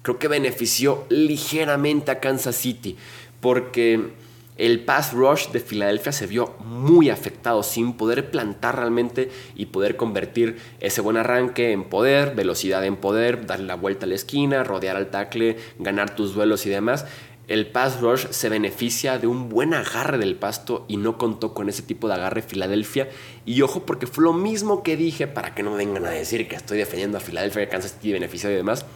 creo 0.00 0.18
que 0.18 0.28
benefició 0.28 1.04
ligeramente 1.10 2.10
a 2.10 2.20
Kansas 2.20 2.56
City, 2.56 2.96
porque 3.40 4.14
el 4.56 4.84
pass 4.84 5.12
rush 5.12 5.48
de 5.48 5.58
Filadelfia 5.58 6.12
se 6.12 6.28
vio 6.28 6.54
muy 6.64 7.10
afectado 7.10 7.64
sin 7.64 7.94
poder 7.94 8.30
plantar 8.30 8.76
realmente 8.76 9.28
y 9.56 9.66
poder 9.66 9.96
convertir 9.96 10.58
ese 10.78 11.00
buen 11.00 11.16
arranque 11.16 11.72
en 11.72 11.84
poder, 11.84 12.36
velocidad 12.36 12.84
en 12.84 12.96
poder, 12.96 13.46
darle 13.46 13.66
la 13.66 13.74
vuelta 13.74 14.06
a 14.06 14.08
la 14.08 14.14
esquina, 14.14 14.62
rodear 14.62 14.96
al 14.96 15.10
tackle, 15.10 15.56
ganar 15.80 16.14
tus 16.14 16.34
duelos 16.34 16.66
y 16.66 16.70
demás. 16.70 17.04
El 17.48 17.66
pass 17.66 18.00
rush 18.00 18.28
se 18.30 18.48
beneficia 18.48 19.18
de 19.18 19.26
un 19.26 19.48
buen 19.48 19.74
agarre 19.74 20.18
del 20.18 20.36
pasto 20.36 20.86
y 20.88 20.98
no 20.98 21.18
contó 21.18 21.52
con 21.52 21.68
ese 21.68 21.82
tipo 21.82 22.06
de 22.06 22.14
agarre 22.14 22.40
Filadelfia. 22.40 23.10
Y 23.44 23.60
ojo, 23.62 23.84
porque 23.84 24.06
fue 24.06 24.22
lo 24.22 24.32
mismo 24.32 24.84
que 24.84 24.96
dije 24.96 25.26
para 25.26 25.54
que 25.54 25.64
no 25.64 25.74
vengan 25.74 26.06
a 26.06 26.10
decir 26.10 26.48
que 26.48 26.54
estoy 26.54 26.78
defendiendo 26.78 27.18
a 27.18 27.20
Filadelfia, 27.20 27.64
que 27.64 27.68
Kansas 27.68 27.92
City 27.94 28.12
beneficia 28.12 28.50
y 28.50 28.54
demás 28.54 28.86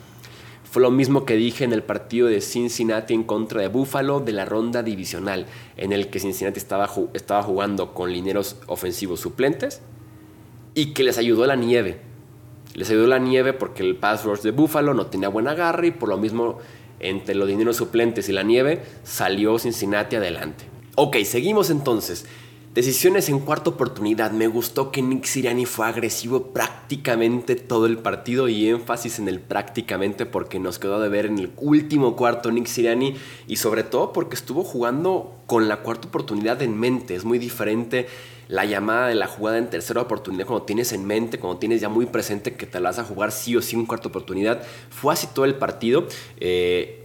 lo 0.79 0.91
mismo 0.91 1.25
que 1.25 1.37
dije 1.37 1.65
en 1.65 1.73
el 1.73 1.83
partido 1.83 2.27
de 2.29 2.41
Cincinnati 2.41 3.15
en 3.15 3.25
contra 3.25 3.61
de 3.61 3.69
Buffalo 3.69 4.21
de 4.21 4.33
la 4.33 4.45
ronda 4.45 4.83
divisional, 4.83 5.47
en 5.77 5.93
el 5.93 6.09
que 6.09 6.21
Cincinnati 6.21 6.59
estaba, 6.59 6.91
estaba 7.15 7.43
jugando 7.43 7.95
con 7.95 8.13
lineros 8.13 8.57
ofensivos 8.67 9.21
suplentes 9.21 9.81
y 10.75 10.93
que 10.95 11.03
les 11.03 11.19
ayudó 11.19 11.47
la 11.47 11.57
nieve. 11.57 12.01
Les 12.75 12.91
ayudó 12.91 13.07
la 13.07 13.19
nieve 13.19 13.53
porque 13.53 13.83
el 13.83 13.97
pass 13.97 14.25
rush 14.25 14.41
de 14.41 14.51
Buffalo 14.51 14.95
no 14.95 15.07
tenía 15.07 15.29
buen 15.29 15.49
agarre 15.49 15.89
y 15.89 15.91
por 15.91 16.09
lo 16.09 16.19
mismo 16.19 16.59
entre 17.01 17.35
los 17.35 17.49
dineros 17.49 17.77
suplentes 17.77 18.29
y 18.29 18.33
la 18.33 18.43
nieve 18.43 18.83
salió 19.05 19.59
Cincinnati 19.59 20.17
adelante. 20.17 20.65
Ok, 20.97 21.17
seguimos 21.25 21.71
entonces. 21.71 22.27
Decisiones 22.79 23.29
en 23.29 23.41
cuarta 23.41 23.71
oportunidad. 23.71 24.31
Me 24.31 24.47
gustó 24.47 24.93
que 24.93 25.03
Nick 25.03 25.25
Siriani 25.25 25.67
fue 25.67 25.89
agresivo 25.89 26.53
prácticamente 26.53 27.57
todo 27.57 27.87
el 27.87 27.99
partido 27.99 28.47
y 28.47 28.69
énfasis 28.69 29.19
en 29.19 29.27
el 29.27 29.41
prácticamente 29.41 30.27
porque 30.27 30.61
nos 30.61 30.79
quedó 30.79 31.01
de 31.01 31.09
ver 31.09 31.27
en 31.27 31.41
el 31.41 31.51
último 31.57 32.15
cuarto 32.15 32.53
Nick 32.53 32.67
Siriani 32.67 33.17
y 33.49 33.57
sobre 33.57 33.83
todo 33.83 34.13
porque 34.13 34.37
estuvo 34.37 34.63
jugando 34.63 35.35
con 35.47 35.67
la 35.67 35.79
cuarta 35.79 36.07
oportunidad 36.07 36.63
en 36.63 36.79
mente. 36.79 37.17
Es 37.17 37.25
muy 37.25 37.41
diferente 37.41 38.07
la 38.47 38.65
llamada 38.65 39.09
de 39.09 39.17
la 39.17 39.27
jugada 39.27 39.59
en 39.59 39.71
tercera 39.71 40.01
oportunidad 40.01 40.47
cuando 40.47 40.65
tienes 40.65 40.93
en 40.93 41.05
mente, 41.05 41.41
cuando 41.41 41.59
tienes 41.59 41.81
ya 41.81 41.89
muy 41.89 42.07
presente 42.07 42.55
que 42.55 42.67
te 42.67 42.79
la 42.79 42.91
vas 42.91 43.01
a 43.01 43.05
jugar 43.05 43.33
sí 43.33 43.57
o 43.57 43.61
sí 43.61 43.75
en 43.75 43.87
cuarta 43.87 44.07
oportunidad. 44.07 44.63
Fue 44.89 45.13
así 45.13 45.27
todo 45.35 45.47
el 45.47 45.57
partido. 45.57 46.07
Eh, 46.39 47.03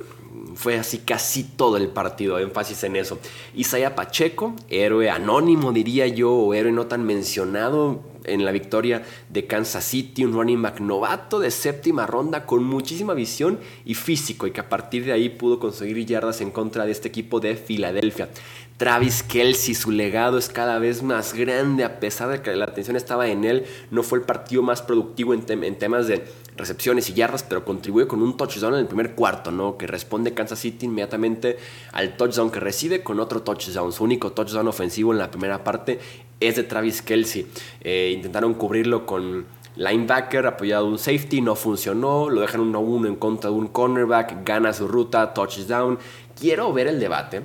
fue 0.56 0.78
así 0.78 1.00
casi 1.00 1.44
todo 1.44 1.78
el 1.78 1.90
partido, 1.90 2.40
énfasis 2.40 2.84
en 2.84 2.96
eso. 2.96 3.20
Isaiah 3.56 3.96
Pacheco, 3.96 4.56
héroe 4.70 5.10
anónimo 5.10 5.72
diría 5.72 6.08
yo, 6.08 6.32
o 6.32 6.54
héroe 6.54 6.72
no 6.72 6.88
tan 6.88 7.04
mencionado 7.04 8.02
en 8.26 8.46
la 8.46 8.52
victoria 8.52 9.04
de 9.30 9.48
Kansas 9.48 9.84
City, 9.84 10.24
un 10.24 10.34
running 10.34 10.62
back 10.62 10.80
de 10.80 11.52
séptima 11.52 12.06
ronda 12.06 12.46
con 12.46 12.64
muchísima 12.64 13.14
visión 13.14 13.60
y 13.86 13.96
físico 13.96 14.48
y 14.48 14.52
que 14.52 14.62
a 14.62 14.70
partir 14.70 15.06
de 15.06 15.12
ahí 15.12 15.30
pudo 15.30 15.60
conseguir 15.60 16.06
yardas 16.06 16.42
en 16.42 16.52
contra 16.52 16.86
de 16.86 16.92
este 16.92 17.08
equipo 17.08 17.40
de 17.40 17.56
Filadelfia. 17.56 18.30
Travis 18.78 19.24
Kelsey, 19.24 19.76
su 19.76 19.92
legado 19.92 20.38
es 20.38 20.50
cada 20.50 20.80
vez 20.80 21.04
más 21.04 21.34
grande, 21.34 21.84
a 21.84 22.00
pesar 22.00 22.30
de 22.30 22.42
que 22.42 22.56
la 22.56 22.66
atención 22.66 22.96
estaba 22.96 23.28
en 23.28 23.44
él, 23.46 23.66
no 23.92 24.04
fue 24.04 24.20
el 24.20 24.26
partido 24.26 24.64
más 24.64 24.82
productivo 24.82 25.34
en, 25.34 25.44
temas 25.78 26.08
de 26.08 26.26
recepciones 26.56 27.10
y 27.10 27.14
yardas, 27.14 27.44
pero 27.44 27.66
contribuye 27.66 28.08
con 28.08 28.22
un 28.22 28.38
touchdown 28.38 28.74
en 28.74 28.82
el 28.82 28.88
primer 28.88 29.14
cuarto, 29.16 29.52
¿no? 29.52 29.78
Que 29.78 29.88
responde 29.88 30.34
Kansas 30.34 30.60
City 30.60 30.86
inmediatamente 30.86 31.58
al 31.92 32.16
touchdown 32.18 32.52
que 32.52 32.60
recibe 32.60 33.04
con 33.04 33.20
otro 33.20 33.42
touchdown. 33.42 33.92
Su 33.92 34.04
único 34.04 34.32
touchdown 34.32 34.68
ofensivo 34.68 35.12
en 35.12 35.20
la 35.20 35.32
primera 35.32 35.64
parte 35.64 36.00
es 36.40 36.56
de 36.56 36.64
Travis 36.64 37.02
Kelsey. 37.02 37.48
Eh, 37.82 38.14
intentaron 38.16 38.54
cubrirlo 38.54 39.06
con 39.06 39.46
linebacker 39.76 40.46
apoyado 40.46 40.86
un 40.86 41.00
safety, 41.00 41.42
no 41.42 41.56
funcionó, 41.56 42.30
lo 42.30 42.42
dejan 42.42 42.62
1 42.62 42.78
a 42.78 42.82
1 42.82 43.08
en 43.08 43.16
contra 43.16 43.50
de 43.50 43.56
un 43.56 43.68
cornerback, 43.68 44.46
gana 44.46 44.74
su 44.74 44.88
ruta, 44.88 45.34
touchdown. 45.34 45.98
Quiero 46.40 46.72
ver 46.74 46.88
el 46.88 47.00
debate 47.00 47.44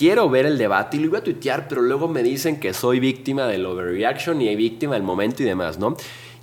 quiero 0.00 0.30
ver 0.30 0.46
el 0.46 0.56
debate 0.56 0.96
y 0.96 1.00
lo 1.00 1.06
iba 1.06 1.18
a 1.18 1.22
tuitear, 1.22 1.68
pero 1.68 1.82
luego 1.82 2.08
me 2.08 2.22
dicen 2.22 2.58
que 2.58 2.72
soy 2.72 3.00
víctima 3.00 3.46
del 3.46 3.66
overreaction 3.66 4.40
y 4.40 4.56
víctima 4.56 4.94
del 4.94 5.02
momento 5.02 5.42
y 5.42 5.46
demás, 5.46 5.78
¿no? 5.78 5.94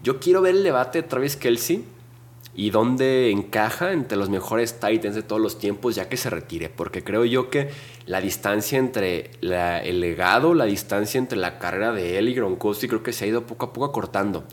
Yo 0.03 0.19
quiero 0.19 0.41
ver 0.41 0.55
el 0.55 0.63
debate 0.63 1.01
de 1.01 1.07
Travis 1.07 1.35
Kelsey 1.35 1.83
y 2.57 2.71
dónde 2.71 3.29
encaja 3.29 3.91
entre 3.93 4.17
los 4.17 4.29
mejores 4.29 4.79
Titans 4.79 5.15
de 5.15 5.21
todos 5.21 5.39
los 5.41 5.59
tiempos 5.59 5.95
ya 5.95 6.09
que 6.09 6.17
se 6.17 6.31
retire, 6.31 6.69
porque 6.69 7.03
creo 7.03 7.23
yo 7.23 7.51
que 7.51 7.69
la 8.07 8.19
distancia 8.19 8.79
entre 8.79 9.29
el 9.41 9.99
legado, 9.99 10.55
la 10.55 10.65
distancia 10.65 11.19
entre 11.19 11.37
la 11.37 11.59
carrera 11.59 11.93
de 11.93 12.17
él 12.17 12.29
y 12.29 12.33
Gronkowski 12.33 12.87
creo 12.87 13.03
que 13.03 13.13
se 13.13 13.25
ha 13.25 13.27
ido 13.27 13.45
poco 13.45 13.67
a 13.67 13.73
poco 13.73 13.85
acortando, 13.85 14.43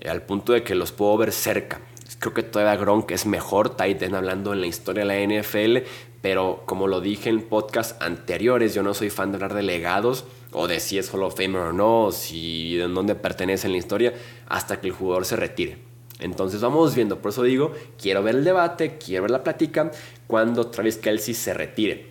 eh, 0.00 0.08
al 0.08 0.22
punto 0.22 0.52
de 0.52 0.64
que 0.64 0.74
los 0.74 0.90
puedo 0.90 1.16
ver 1.18 1.30
cerca. 1.30 1.80
Creo 2.18 2.34
que 2.34 2.42
todavía 2.42 2.74
Gronk 2.76 3.12
es 3.12 3.24
mejor 3.24 3.76
Titan 3.76 4.16
hablando 4.16 4.52
en 4.52 4.60
la 4.60 4.66
historia 4.66 5.04
de 5.04 5.06
la 5.06 5.40
NFL, 5.40 5.86
pero 6.20 6.62
como 6.66 6.86
lo 6.86 7.00
dije 7.00 7.30
en 7.30 7.42
podcasts 7.42 7.96
anteriores, 8.00 8.74
yo 8.74 8.82
no 8.82 8.94
soy 8.94 9.10
fan 9.10 9.30
de 9.30 9.36
hablar 9.36 9.54
de 9.54 9.62
legados 9.62 10.24
o 10.52 10.66
de 10.68 10.80
si 10.80 10.98
es 10.98 11.12
Hall 11.12 11.22
of 11.22 11.36
Famer 11.36 11.62
o 11.62 11.72
no, 11.72 12.06
o 12.06 12.12
si 12.12 12.76
de 12.76 12.88
dónde 12.88 13.14
pertenece 13.14 13.66
en 13.66 13.72
la 13.72 13.78
historia, 13.78 14.14
hasta 14.48 14.80
que 14.80 14.88
el 14.88 14.92
jugador 14.92 15.24
se 15.24 15.36
retire. 15.36 15.78
Entonces 16.18 16.60
vamos 16.60 16.94
viendo, 16.94 17.20
por 17.20 17.30
eso 17.30 17.42
digo, 17.42 17.72
quiero 18.00 18.22
ver 18.22 18.36
el 18.36 18.44
debate, 18.44 18.98
quiero 18.98 19.22
ver 19.22 19.30
la 19.30 19.42
plática 19.42 19.90
cuando 20.26 20.66
Travis 20.66 20.98
Kelsey 20.98 21.34
se 21.34 21.54
retire. 21.54 22.10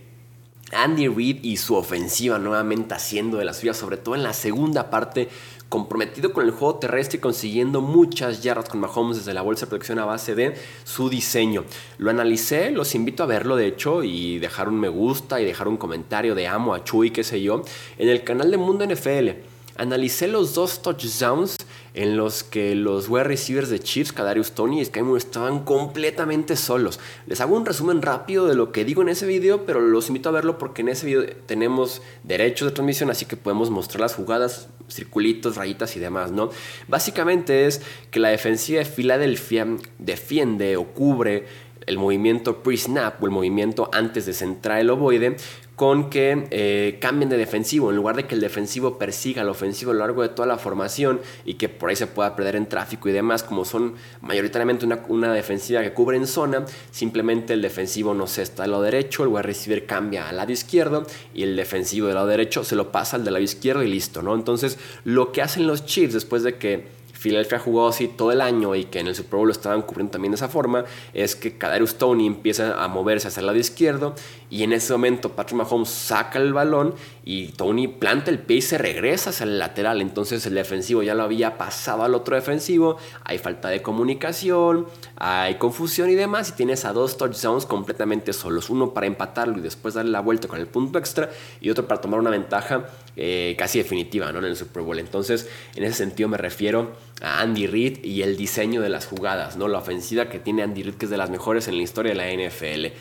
Andy 0.72 1.08
Reid 1.08 1.44
y 1.44 1.58
su 1.58 1.76
ofensiva 1.76 2.38
nuevamente 2.38 2.94
haciendo 2.94 3.38
de 3.38 3.46
la 3.46 3.54
suya, 3.54 3.74
sobre 3.74 3.98
todo 3.98 4.16
en 4.16 4.24
la 4.24 4.34
segunda 4.34 4.90
parte, 4.90 5.30
comprometido 5.70 6.34
con 6.34 6.44
el 6.46 6.52
juego 6.52 6.80
terrestre 6.80 7.18
y 7.18 7.22
consiguiendo 7.22 7.82
muchas 7.82 8.42
yardas 8.42 8.68
con 8.68 8.80
Mahomes 8.80 9.18
desde 9.18 9.36
la 9.36 9.44
bolsa 9.44 9.66
de 9.66 9.70
protección 9.70 10.00
a 10.00 10.06
base 10.06 10.34
de 10.34 10.56
su 10.84 11.10
diseño. 11.10 11.64
Lo 12.00 12.10
analicé, 12.10 12.72
los 12.72 12.96
invito 12.96 13.24
a 13.24 13.28
verlo 13.28 13.56
de 13.56 13.68
hecho 13.68 14.04
y 14.04 14.40
dejar 14.40 14.68
un 14.68 14.80
me 14.80 14.90
gusta 14.90 15.40
y 15.40 15.46
dejar 15.46 15.68
un 15.68 15.78
comentario 15.78 16.34
de 16.34 16.48
amo 16.48 16.74
a 16.74 16.84
Chuy, 16.84 17.12
qué 17.12 17.24
sé 17.24 17.42
yo, 17.42 17.62
en 18.00 18.10
el 18.10 18.24
canal 18.24 18.50
de 18.50 18.58
Mundo 18.58 18.86
NFL. 18.86 19.30
Analicé 19.78 20.28
los 20.28 20.56
dos 20.56 20.82
touchdowns 20.82 21.56
en 21.94 22.18
los 22.18 22.44
que 22.44 22.76
los 22.76 23.10
wide 23.10 23.24
receivers 23.24 23.70
de 23.70 23.80
Chiefs, 23.80 24.14
Kadarius 24.14 24.52
Tony 24.52 24.82
y 24.82 24.86
Sky 24.86 25.02
Moore 25.02 25.20
estaban 25.20 25.64
completamente 25.64 26.56
solos. 26.56 27.00
Les 27.28 27.42
hago 27.42 27.56
un 27.56 27.66
resumen 27.66 28.02
rápido 28.02 28.48
de 28.48 28.56
lo 28.56 28.72
que 28.72 28.86
digo 28.86 29.02
en 29.02 29.10
ese 29.10 29.26
video, 29.26 29.66
pero 29.66 29.82
los 29.82 30.08
invito 30.08 30.30
a 30.30 30.34
verlo 30.34 30.58
porque 30.58 30.82
en 30.82 30.90
ese 30.90 31.06
video 31.06 31.26
tenemos 31.46 32.02
derechos 32.24 32.70
de 32.70 32.76
transmisión, 32.76 33.10
así 33.10 33.26
que 33.26 33.38
podemos 33.38 33.70
mostrar 33.70 34.02
las 34.02 34.16
jugadas, 34.16 34.70
circulitos, 34.90 35.56
rayitas 35.56 35.96
y 35.96 36.00
demás, 36.00 36.32
¿no? 36.32 36.50
Básicamente 36.88 37.66
es 37.66 37.82
que 38.12 38.20
la 38.20 38.30
defensiva 38.30 38.80
de 38.80 38.86
Filadelfia 38.86 39.68
defiende 39.98 40.78
o 40.78 40.86
cubre 40.86 41.46
el 41.86 41.98
movimiento 41.98 42.64
pre-snap 42.64 43.22
o 43.22 43.26
el 43.26 43.32
movimiento 43.32 43.90
antes 43.94 44.26
de 44.26 44.34
centrar 44.34 44.80
el 44.80 44.90
ovoide 44.90 45.38
con 45.80 46.10
que 46.10 46.46
eh, 46.52 46.98
cambien 47.00 47.30
de 47.30 47.38
defensivo, 47.38 47.90
en 47.90 47.96
lugar 47.96 48.18
de 48.18 48.26
que 48.26 48.36
el 48.36 48.42
defensivo 48.42 48.98
persiga 48.98 49.44
al 49.44 49.48
ofensivo 49.48 49.92
a 49.92 49.94
lo 49.94 50.02
largo 50.02 50.22
de 50.22 50.28
toda 50.28 50.46
la 50.46 50.58
formación 50.58 51.22
y 51.46 51.54
que 51.54 51.70
por 51.70 51.90
ahí 51.90 51.96
se 51.96 52.06
pueda 52.06 52.36
perder 52.36 52.58
en 52.58 52.68
tráfico 52.68 53.08
y 53.08 53.14
demás, 53.14 53.44
como 53.44 53.64
son 53.64 53.94
mayoritariamente 54.20 54.86
una, 55.08 55.32
defensiva 55.32 55.82
que 55.82 55.94
cubre 55.94 56.18
en 56.18 56.28
zona, 56.28 56.66
simplemente 56.92 57.54
el 57.54 57.62
defensivo 57.62 58.14
no 58.14 58.28
se 58.28 58.42
está 58.42 58.66
al 58.66 58.72
lado 58.72 58.84
derecho, 58.84 59.24
el 59.24 59.30
wide 59.30 59.44
receiver 59.44 59.86
cambia 59.86 60.28
al 60.28 60.36
lado 60.36 60.52
izquierdo 60.52 61.08
y 61.34 61.44
el 61.44 61.56
defensivo 61.56 62.08
del 62.08 62.16
lado 62.16 62.28
derecho 62.28 62.66
se 62.66 62.76
lo 62.76 62.92
pasa 62.92 63.16
al 63.16 63.24
del 63.24 63.36
lado 63.36 63.44
izquierdo 63.46 63.82
y 63.82 63.88
listo, 63.88 64.22
¿no? 64.22 64.36
Entonces, 64.36 64.78
lo 65.06 65.32
que 65.32 65.42
hacen 65.42 65.66
los 65.66 65.86
Chiefs 65.86 66.14
después 66.14 66.44
de 66.44 66.58
que 66.58 66.99
Philadelphia 67.20 67.60
jugó 67.60 67.88
así 67.88 68.08
todo 68.08 68.32
el 68.32 68.42
año 68.42 68.76
y 68.76 68.86
que 68.86 69.00
en 69.00 69.08
el 69.08 69.16
Super 69.16 69.38
Bowl 69.38 69.48
lo 69.48 69.52
estaban 69.52 69.82
cubriendo 69.82 70.12
también 70.12 70.32
de 70.32 70.36
esa 70.38 70.48
forma, 70.48 70.86
es 71.14 71.36
que 71.36 71.58
Kadarius 71.58 71.96
Tony 71.96 72.26
empieza 72.26 72.82
a 72.82 72.88
moverse 72.88 73.28
hacia 73.28 73.42
el 73.42 73.48
lado 73.48 73.58
izquierdo 73.58 74.16
y 74.50 74.64
en 74.64 74.74
ese 74.74 74.94
momento 74.94 75.30
Patrick 75.30 75.58
Mahomes 75.58 75.90
saca 75.90 76.40
el 76.40 76.54
balón 76.54 76.96
y 77.24 77.50
Tony 77.50 77.88
planta 77.88 78.32
el 78.32 78.40
pie 78.40 78.58
y 78.58 78.62
se 78.62 78.78
regresa 78.78 79.30
hacia 79.30 79.44
el 79.44 79.60
lateral. 79.60 80.02
Entonces 80.02 80.46
el 80.46 80.56
defensivo 80.56 81.04
ya 81.04 81.14
lo 81.14 81.24
había 81.24 81.58
pasado 81.58 82.04
al 82.04 82.16
otro 82.16 82.36
defensivo, 82.36 82.98
hay 83.24 83.38
falta 83.38 83.70
de 83.70 83.82
comunicación, 83.82 84.88
hay 85.18 85.56
confusión 85.56 86.10
y 86.10 86.16
demás 86.16 86.50
y 86.50 86.54
tienes 86.54 86.86
a 86.86 86.94
dos 86.94 87.18
touchdowns 87.18 87.66
completamente 87.66 88.34
solos, 88.34 88.70
uno 88.70 88.94
para 88.94 89.06
empatarlo 89.06 89.60
y 89.60 89.62
después 89.62 89.94
darle 89.94 90.12
la 90.12 90.22
vuelta 90.22 90.48
con 90.48 90.60
el 90.60 90.68
punto 90.68 90.98
extra 90.98 91.30
y 91.62 91.70
otro 91.70 91.88
para 91.88 92.02
tomar 92.02 92.20
una 92.20 92.32
ventaja 92.32 92.86
eh, 93.16 93.56
casi 93.58 93.78
definitiva 93.78 94.32
¿no? 94.32 94.40
en 94.40 94.46
el 94.46 94.56
Super 94.56 94.82
Bowl. 94.82 94.98
Entonces 94.98 95.48
en 95.76 95.84
ese 95.84 95.98
sentido 95.98 96.28
me 96.28 96.38
refiero 96.38 96.94
a 97.22 97.42
Andy 97.42 97.68
Reid 97.68 98.04
y 98.04 98.24
el 98.24 98.36
diseño 98.36 98.82
de 98.82 98.90
las 98.90 99.06
jugadas, 99.06 99.58
¿no? 99.58 99.68
La 99.68 99.80
ofensiva 99.80 100.30
que 100.30 100.40
tiene 100.40 100.64
Andy 100.64 100.84
Reid, 100.84 100.96
que 100.96 101.06
es 101.06 101.12
de 101.12 101.18
las 101.18 101.30
mejores 101.30 101.68
en 101.68 101.78
la 101.78 101.84
historia 101.84 102.14
de 102.14 102.18
la 102.18 102.50
NFL. 102.50 102.96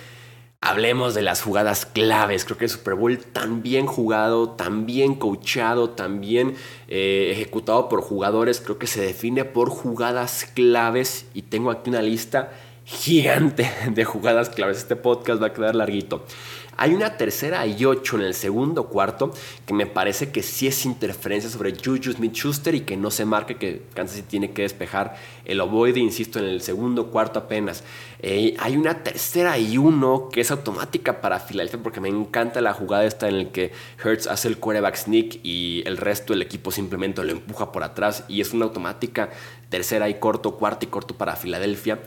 Hablemos 0.60 1.14
de 1.14 1.22
las 1.22 1.40
jugadas 1.40 1.86
claves. 1.86 2.44
Creo 2.44 2.58
que 2.58 2.64
el 2.64 2.70
Super 2.70 2.94
Bowl 2.94 3.16
tan 3.18 3.62
bien 3.62 3.86
jugado, 3.86 4.50
tan 4.50 4.86
bien 4.86 5.14
coachado, 5.14 5.90
tan 5.90 6.20
bien 6.20 6.56
eh, 6.88 7.30
ejecutado 7.32 7.88
por 7.88 8.00
jugadores, 8.00 8.60
creo 8.60 8.76
que 8.76 8.88
se 8.88 9.00
define 9.00 9.44
por 9.44 9.70
jugadas 9.70 10.50
claves. 10.54 11.26
Y 11.32 11.42
tengo 11.42 11.70
aquí 11.70 11.90
una 11.90 12.02
lista 12.02 12.50
gigante 12.84 13.70
de 13.92 14.04
jugadas 14.04 14.50
claves. 14.50 14.78
Este 14.78 14.96
podcast 14.96 15.40
va 15.40 15.46
a 15.46 15.52
quedar 15.52 15.76
larguito. 15.76 16.24
Hay 16.80 16.94
una 16.94 17.16
tercera 17.16 17.66
y 17.66 17.84
ocho 17.84 18.16
en 18.16 18.22
el 18.22 18.34
segundo 18.34 18.84
cuarto 18.84 19.32
que 19.66 19.74
me 19.74 19.86
parece 19.86 20.30
que 20.30 20.44
sí 20.44 20.68
es 20.68 20.84
interferencia 20.86 21.50
sobre 21.50 21.72
Juju 21.72 22.12
Smith-Schuster 22.12 22.72
y 22.76 22.82
que 22.82 22.96
no 22.96 23.10
se 23.10 23.24
marque 23.24 23.56
que 23.56 23.82
Kansas 23.94 24.18
City 24.18 24.28
tiene 24.28 24.52
que 24.52 24.62
despejar 24.62 25.16
el 25.44 25.60
ovoide, 25.60 25.98
insisto, 25.98 26.38
en 26.38 26.44
el 26.44 26.62
segundo 26.62 27.08
cuarto 27.08 27.40
apenas. 27.40 27.82
Eh, 28.20 28.54
hay 28.60 28.76
una 28.76 29.02
tercera 29.02 29.58
y 29.58 29.76
uno 29.76 30.28
que 30.30 30.40
es 30.40 30.52
automática 30.52 31.20
para 31.20 31.40
Filadelfia 31.40 31.82
porque 31.82 32.00
me 32.00 32.10
encanta 32.10 32.60
la 32.60 32.72
jugada 32.72 33.04
esta 33.04 33.28
en 33.28 33.34
el 33.34 33.48
que 33.50 33.72
Hertz 34.00 34.28
hace 34.28 34.46
el 34.46 34.58
quarterback 34.58 34.94
sneak 34.94 35.40
y 35.42 35.82
el 35.84 35.96
resto 35.96 36.32
del 36.32 36.42
equipo 36.42 36.70
simplemente 36.70 37.24
lo 37.24 37.32
empuja 37.32 37.72
por 37.72 37.82
atrás 37.82 38.22
y 38.28 38.40
es 38.40 38.52
una 38.52 38.66
automática 38.66 39.30
tercera 39.68 40.08
y 40.08 40.20
corto, 40.20 40.56
cuarto 40.56 40.86
y 40.86 40.88
corto 40.88 41.16
para 41.16 41.34
Filadelfia 41.34 41.98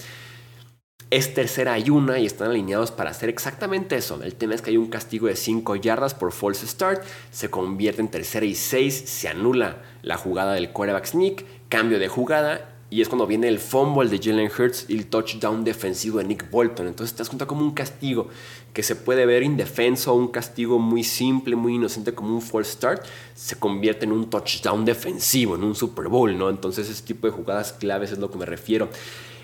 es 1.11 1.33
tercera 1.33 1.77
y 1.77 1.89
una 1.89 2.19
y 2.19 2.25
están 2.25 2.49
alineados 2.49 2.89
para 2.89 3.11
hacer 3.11 3.27
exactamente 3.27 3.97
eso. 3.97 4.23
El 4.23 4.33
tema 4.33 4.55
es 4.55 4.61
que 4.61 4.69
hay 4.69 4.77
un 4.77 4.89
castigo 4.89 5.27
de 5.27 5.35
5 5.35 5.75
yardas 5.75 6.13
por 6.13 6.31
false 6.31 6.65
start, 6.65 7.03
se 7.31 7.49
convierte 7.49 8.01
en 8.01 8.07
tercera 8.07 8.45
y 8.45 8.55
6, 8.55 9.03
se 9.05 9.27
anula 9.27 9.81
la 10.03 10.15
jugada 10.15 10.53
del 10.53 10.71
quarterback 10.71 11.05
sneak, 11.05 11.45
cambio 11.67 11.99
de 11.99 12.07
jugada 12.07 12.69
y 12.89 13.01
es 13.01 13.09
cuando 13.09 13.27
viene 13.27 13.49
el 13.49 13.59
fumble 13.59 14.09
de 14.09 14.19
Jalen 14.19 14.49
Hurts 14.57 14.85
y 14.87 14.97
el 14.97 15.07
touchdown 15.07 15.65
defensivo 15.65 16.19
de 16.19 16.23
Nick 16.23 16.49
Bolton. 16.49 16.87
Entonces 16.87 17.13
te 17.13 17.19
das 17.19 17.29
cuenta 17.29 17.45
como 17.45 17.61
un 17.61 17.71
castigo 17.71 18.29
que 18.73 18.81
se 18.81 18.95
puede 18.95 19.25
ver 19.25 19.43
indefenso, 19.43 20.13
un 20.13 20.29
castigo 20.29 20.79
muy 20.79 21.03
simple, 21.03 21.57
muy 21.57 21.75
inocente 21.75 22.13
como 22.13 22.33
un 22.33 22.41
false 22.41 22.71
start, 22.71 23.05
se 23.35 23.57
convierte 23.57 24.05
en 24.05 24.13
un 24.13 24.29
touchdown 24.29 24.85
defensivo, 24.85 25.55
en 25.55 25.63
un 25.65 25.75
Super 25.75 26.07
Bowl, 26.07 26.37
¿no? 26.37 26.49
Entonces 26.49 26.89
ese 26.89 27.03
tipo 27.03 27.27
de 27.27 27.33
jugadas 27.33 27.73
claves 27.73 28.13
es 28.13 28.17
lo 28.17 28.31
que 28.31 28.37
me 28.37 28.45
refiero. 28.45 28.87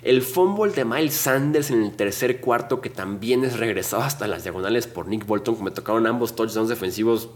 El 0.08 0.22
fumble 0.22 0.72
de 0.72 0.86
Miles 0.86 1.16
Sanders 1.16 1.70
en 1.70 1.84
el 1.84 1.92
tercer 1.92 2.40
cuarto, 2.40 2.80
que 2.80 2.90
también 2.90 3.44
es 3.44 3.60
regresado 3.60 4.04
hasta 4.04 4.26
las 4.26 4.44
diagonales 4.44 4.88
por 4.88 5.10
Nick 5.10 5.26
Bolton, 5.26 5.58
que 5.58 5.64
me 5.64 5.72
tocaron 5.72 6.08
ambos 6.08 6.34
touchdowns 6.34 6.70
defensivos, 6.70 7.28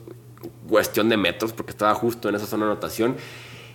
cuestión 0.69 1.09
de 1.09 1.17
metros, 1.17 1.51
porque 1.51 1.71
estaba 1.71 1.93
justo 1.95 2.29
en 2.29 2.35
esa 2.35 2.45
zona 2.45 2.67
de 2.67 2.71
anotación. 2.71 3.17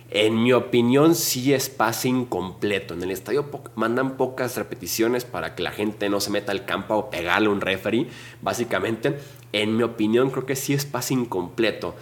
En 0.09 0.41
mi 0.41 0.51
opinión, 0.51 1.13
sí 1.13 1.53
es 1.53 1.69
pase 1.69 2.09
incompleto. 2.09 2.95
En 2.95 3.03
el 3.03 3.11
estadio 3.11 3.45
mandan 3.75 4.17
pocas 4.17 4.57
repeticiones 4.57 5.25
para 5.25 5.53
que 5.53 5.61
la 5.61 5.69
gente 5.69 6.09
no 6.09 6.19
se 6.19 6.31
meta 6.31 6.51
al 6.51 6.65
campo 6.65 6.95
o 6.95 7.11
pegarle 7.11 7.49
un 7.49 7.61
referee, 7.61 8.07
básicamente. 8.41 9.19
En 9.53 9.77
mi 9.77 9.83
opinión, 9.83 10.31
creo 10.31 10.47
que 10.47 10.55
sí 10.55 10.73
es 10.73 10.87
pase 10.87 11.13
incompleto. 11.13 11.93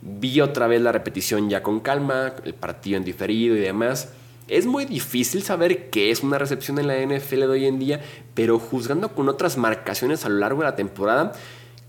Vi 0.00 0.40
otra 0.40 0.66
vez 0.66 0.80
la 0.80 0.92
repetición 0.92 1.50
ya 1.50 1.62
con 1.62 1.80
calma, 1.80 2.36
el 2.42 2.54
partido 2.54 2.96
en 2.96 3.04
diferido 3.04 3.54
y 3.54 3.60
demás 3.60 4.14
Es 4.48 4.64
muy 4.64 4.86
difícil 4.86 5.42
saber 5.42 5.90
qué 5.90 6.10
es 6.10 6.22
una 6.22 6.38
recepción 6.38 6.78
en 6.78 6.86
la 6.86 6.96
NFL 6.96 7.40
de 7.40 7.46
hoy 7.46 7.66
en 7.66 7.78
día, 7.78 8.00
pero 8.34 8.58
juzgando 8.58 9.14
con 9.14 9.28
otras 9.28 9.58
marcaciones 9.58 10.24
a 10.24 10.30
lo 10.30 10.36
largo 10.36 10.62
de 10.62 10.68
la 10.68 10.76
temporada, 10.76 11.32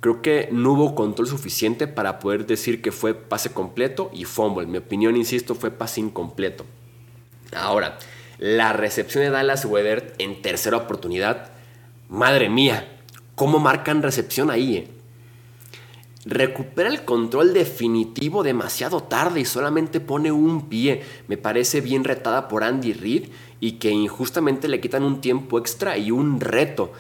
creo 0.02 0.22
que 0.22 0.50
no 0.52 0.74
hubo 0.74 0.94
control 0.94 1.28
suficiente 1.28 1.88
para 1.88 2.20
poder 2.20 2.46
decir 2.46 2.82
que 2.82 2.92
fue 2.92 3.14
pase 3.14 3.54
completo 3.54 4.12
y 4.14 4.26
fumble. 4.26 4.68
mi 4.68 4.78
opinión, 4.78 5.16
insisto, 5.16 5.56
fue 5.56 5.72
pase 5.72 6.02
incompleto. 6.02 6.66
Ahora, 7.56 7.98
la 8.40 8.74
recepción 8.74 9.24
de 9.24 9.30
Dallas 9.30 9.64
Weather 9.64 10.14
en 10.18 10.42
tercera 10.42 10.76
oportunidad, 10.76 11.52
madre 12.10 12.50
mía, 12.50 12.88
¿cómo 13.36 13.60
marcan 13.60 14.04
recepción 14.04 14.52
ahí? 14.52 14.76
Eh? 14.76 14.88
Recupera 16.30 16.90
el 16.90 17.04
control 17.04 17.54
definitivo 17.54 18.44
demasiado 18.44 19.02
tarde 19.02 19.42
y 19.42 19.46
solamente 19.46 20.00
pone 20.00 20.32
un 20.32 20.70
pie. 20.70 21.04
Me 21.28 21.38
parece 21.38 21.82
bien 21.82 22.04
retada 22.04 22.48
por 22.48 22.64
Andy 22.64 22.94
Reid 22.94 23.30
y 23.60 23.74
que 23.74 23.90
injustamente 23.90 24.68
le 24.68 24.80
quitan 24.80 25.04
un 25.04 25.22
tiempo 25.22 25.58
extra 25.58 25.98
y 25.98 26.12
un 26.12 26.40
reto. 26.40 26.94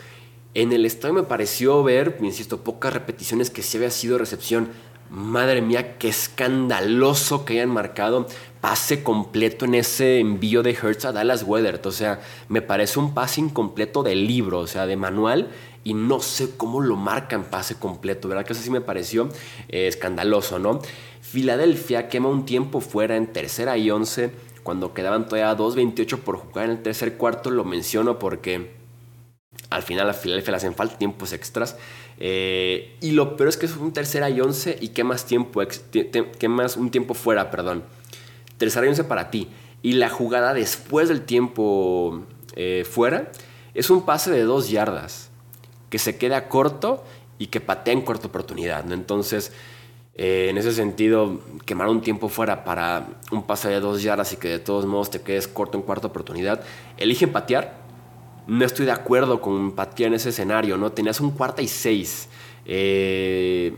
En 0.55 0.73
el 0.73 0.85
estadio 0.85 1.13
me 1.13 1.23
pareció 1.23 1.83
ver, 1.83 2.17
insisto, 2.21 2.63
pocas 2.63 2.91
repeticiones 2.91 3.51
que 3.51 3.61
se 3.61 3.77
había 3.77 3.91
sido 3.91 4.17
recepción. 4.17 4.69
Madre 5.09 5.61
mía, 5.61 5.97
qué 5.97 6.07
escandaloso 6.07 7.43
que 7.43 7.53
hayan 7.53 7.69
marcado 7.69 8.27
pase 8.61 9.01
completo 9.01 9.65
en 9.65 9.73
ese 9.73 10.19
envío 10.19 10.61
de 10.61 10.71
Hertz 10.71 11.05
a 11.05 11.11
Dallas 11.11 11.41
Weather. 11.41 11.81
O 11.83 11.91
sea, 11.91 12.21
me 12.47 12.61
parece 12.61 12.99
un 12.99 13.15
pase 13.15 13.41
incompleto 13.41 14.03
de 14.03 14.13
libro, 14.13 14.59
o 14.59 14.67
sea, 14.67 14.85
de 14.85 14.97
manual 14.97 15.49
y 15.83 15.95
no 15.95 16.19
sé 16.19 16.55
cómo 16.55 16.79
lo 16.81 16.95
marcan 16.95 17.45
pase 17.45 17.75
completo, 17.75 18.27
¿verdad? 18.27 18.45
Que 18.45 18.53
eso 18.53 18.61
sí 18.61 18.69
me 18.69 18.81
pareció 18.81 19.29
eh, 19.69 19.87
escandaloso, 19.87 20.59
¿no? 20.59 20.79
Filadelfia 21.21 22.07
quema 22.07 22.29
un 22.29 22.45
tiempo 22.45 22.79
fuera 22.79 23.15
en 23.15 23.33
tercera 23.33 23.77
y 23.77 23.89
once, 23.89 24.31
cuando 24.61 24.93
quedaban 24.93 25.27
todavía 25.27 25.57
2.28 25.57 26.19
por 26.19 26.37
jugar 26.37 26.65
en 26.65 26.71
el 26.71 26.83
tercer 26.83 27.17
cuarto, 27.17 27.49
lo 27.49 27.63
menciono 27.63 28.19
porque 28.19 28.77
al 29.69 29.83
final 29.83 30.09
a 30.09 30.13
Filadelfia 30.13 30.51
le 30.51 30.57
hacen 30.57 30.75
falta 30.75 30.97
tiempos 30.97 31.33
extras. 31.33 31.77
Eh, 32.21 32.97
y 32.99 33.11
lo 33.11 33.37
peor 33.37 33.47
es 33.47 33.57
que 33.57 33.65
es 33.65 33.77
un 33.77 33.93
tercera 33.93 34.29
y 34.29 34.41
once 34.41 34.77
y 34.81 34.89
quemas, 34.89 35.25
tiempo 35.25 35.61
quemas 36.37 36.75
un 36.75 36.91
tiempo 36.91 37.13
fuera, 37.13 37.49
perdón. 37.49 37.83
Tercera 38.57 38.85
y 38.85 38.89
once 38.89 39.03
para 39.05 39.31
ti. 39.31 39.47
Y 39.81 39.93
la 39.93 40.09
jugada 40.09 40.53
después 40.53 41.07
del 41.07 41.21
tiempo 41.21 42.25
eh, 42.55 42.85
fuera 42.89 43.31
es 43.73 43.89
un 43.89 44.05
pase 44.05 44.31
de 44.31 44.43
dos 44.43 44.69
yardas 44.69 45.29
que 45.89 45.97
se 45.97 46.17
queda 46.17 46.49
corto 46.49 47.03
y 47.37 47.47
que 47.47 47.61
patea 47.61 47.93
en 47.93 48.01
corta 48.01 48.27
oportunidad. 48.27 48.83
¿no? 48.83 48.93
Entonces, 48.93 49.53
eh, 50.15 50.47
en 50.49 50.57
ese 50.57 50.73
sentido, 50.73 51.39
quemar 51.65 51.87
un 51.87 52.01
tiempo 52.01 52.27
fuera 52.27 52.65
para 52.65 53.07
un 53.31 53.43
pase 53.43 53.69
de 53.69 53.79
dos 53.79 54.03
yardas 54.03 54.33
y 54.33 54.35
que 54.35 54.49
de 54.49 54.59
todos 54.59 54.85
modos 54.85 55.09
te 55.09 55.21
quedes 55.21 55.47
corto 55.47 55.77
en 55.77 55.83
cuarta 55.83 56.07
oportunidad, 56.07 56.61
eligen 56.97 57.31
patear. 57.31 57.78
No 58.49 58.65
estoy 58.65 58.87
de 58.87 58.91
acuerdo 58.91 59.41
con 59.41 59.73
patear 59.73 60.07
en 60.07 60.15
ese 60.15 60.29
escenario, 60.29 60.75
¿no? 60.75 60.91
Tenías 60.91 61.21
un 61.21 61.29
cuarta 61.29 61.61
y 61.61 61.67
seis. 61.67 62.29
Eh, 62.65 63.77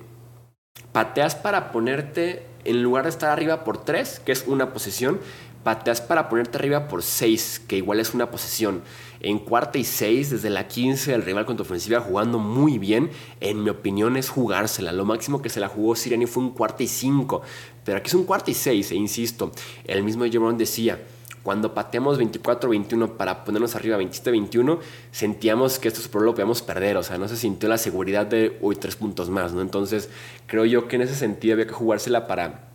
pateas 0.93 1.35
para 1.35 1.73
ponerte, 1.73 2.45
en 2.63 2.81
lugar 2.81 3.03
de 3.03 3.09
estar 3.09 3.31
arriba 3.31 3.65
por 3.65 3.83
tres, 3.83 4.21
que 4.21 4.31
es 4.31 4.45
una 4.47 4.71
posesión, 4.71 5.19
pateas 5.65 5.99
para 5.99 6.29
ponerte 6.29 6.57
arriba 6.57 6.87
por 6.87 7.03
seis, 7.03 7.61
que 7.67 7.75
igual 7.75 7.99
es 7.99 8.13
una 8.13 8.31
posesión 8.31 8.81
en 9.19 9.39
cuarta 9.39 9.77
y 9.77 9.83
seis, 9.83 10.29
desde 10.29 10.49
la 10.49 10.69
15, 10.69 11.15
el 11.15 11.23
rival 11.23 11.45
contra 11.45 11.63
ofensiva 11.65 11.99
jugando 11.99 12.39
muy 12.39 12.77
bien. 12.77 13.11
En 13.41 13.65
mi 13.65 13.69
opinión 13.69 14.15
es 14.15 14.29
jugársela. 14.29 14.93
Lo 14.93 15.03
máximo 15.03 15.41
que 15.41 15.49
se 15.49 15.59
la 15.59 15.67
jugó 15.67 15.97
Siriani 15.97 16.27
fue 16.27 16.43
un 16.43 16.51
cuarta 16.51 16.81
y 16.81 16.87
cinco. 16.87 17.41
Pero 17.83 17.97
aquí 17.97 18.07
es 18.07 18.13
un 18.13 18.23
cuarta 18.23 18.49
y 18.49 18.53
seis, 18.53 18.89
e 18.91 18.95
insisto, 18.95 19.51
el 19.83 20.01
mismo 20.03 20.23
Jerome 20.23 20.57
decía, 20.57 20.97
cuando 21.43 21.73
pateamos 21.73 22.19
24-21 22.19 23.17
para 23.17 23.43
ponernos 23.43 23.75
arriba 23.75 23.97
27-21, 23.97 24.79
sentíamos 25.11 25.79
que 25.79 25.87
esto 25.87 26.01
por 26.09 26.21
lo 26.21 26.33
podíamos 26.33 26.61
perder, 26.61 26.97
o 26.97 27.03
sea, 27.03 27.17
no 27.17 27.27
se 27.27 27.37
sintió 27.37 27.67
la 27.67 27.77
seguridad 27.77 28.25
de, 28.27 28.57
uy, 28.61 28.75
tres 28.75 28.95
puntos 28.95 29.29
más, 29.29 29.53
¿no? 29.53 29.61
Entonces, 29.61 30.09
creo 30.47 30.65
yo 30.65 30.87
que 30.87 30.97
en 30.97 31.03
ese 31.03 31.15
sentido 31.15 31.53
había 31.53 31.67
que 31.67 31.73
jugársela 31.73 32.27
para 32.27 32.71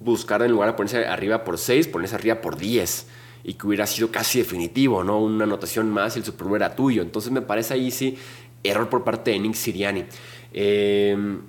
buscar 0.00 0.42
en 0.42 0.50
lugar 0.50 0.70
de 0.70 0.76
ponerse 0.76 1.06
arriba 1.06 1.44
por 1.44 1.58
6, 1.58 1.88
ponerse 1.88 2.14
arriba 2.14 2.40
por 2.40 2.56
10 2.56 3.06
y 3.44 3.54
que 3.54 3.66
hubiera 3.66 3.86
sido 3.86 4.10
casi 4.10 4.38
definitivo, 4.38 5.04
¿no? 5.04 5.20
Una 5.20 5.44
anotación 5.44 5.90
más 5.90 6.16
y 6.16 6.20
el 6.20 6.24
Super 6.24 6.48
era 6.56 6.74
tuyo. 6.74 7.02
Entonces 7.02 7.30
me 7.30 7.42
parece 7.42 7.74
ahí 7.74 7.90
sí 7.90 8.16
error 8.62 8.88
por 8.88 9.04
parte 9.04 9.30
de 9.30 9.38
Nick 9.38 9.54
Siriani. 9.54 10.04
Em, 10.52 11.40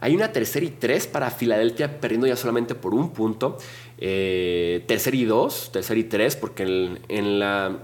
hay 0.00 0.14
una 0.16 0.32
tercera 0.32 0.64
y 0.64 0.70
tres 0.70 1.06
para 1.06 1.30
Filadelfia 1.30 2.00
perdiendo 2.00 2.26
ya 2.26 2.36
solamente 2.36 2.74
por 2.74 2.94
un 2.94 3.10
punto. 3.10 3.58
Eh, 3.98 4.82
tercera 4.86 5.16
y 5.16 5.24
dos, 5.24 5.70
tercera 5.72 6.00
y 6.00 6.04
tres, 6.04 6.36
porque 6.36 6.98
en, 7.08 7.38
la 7.38 7.78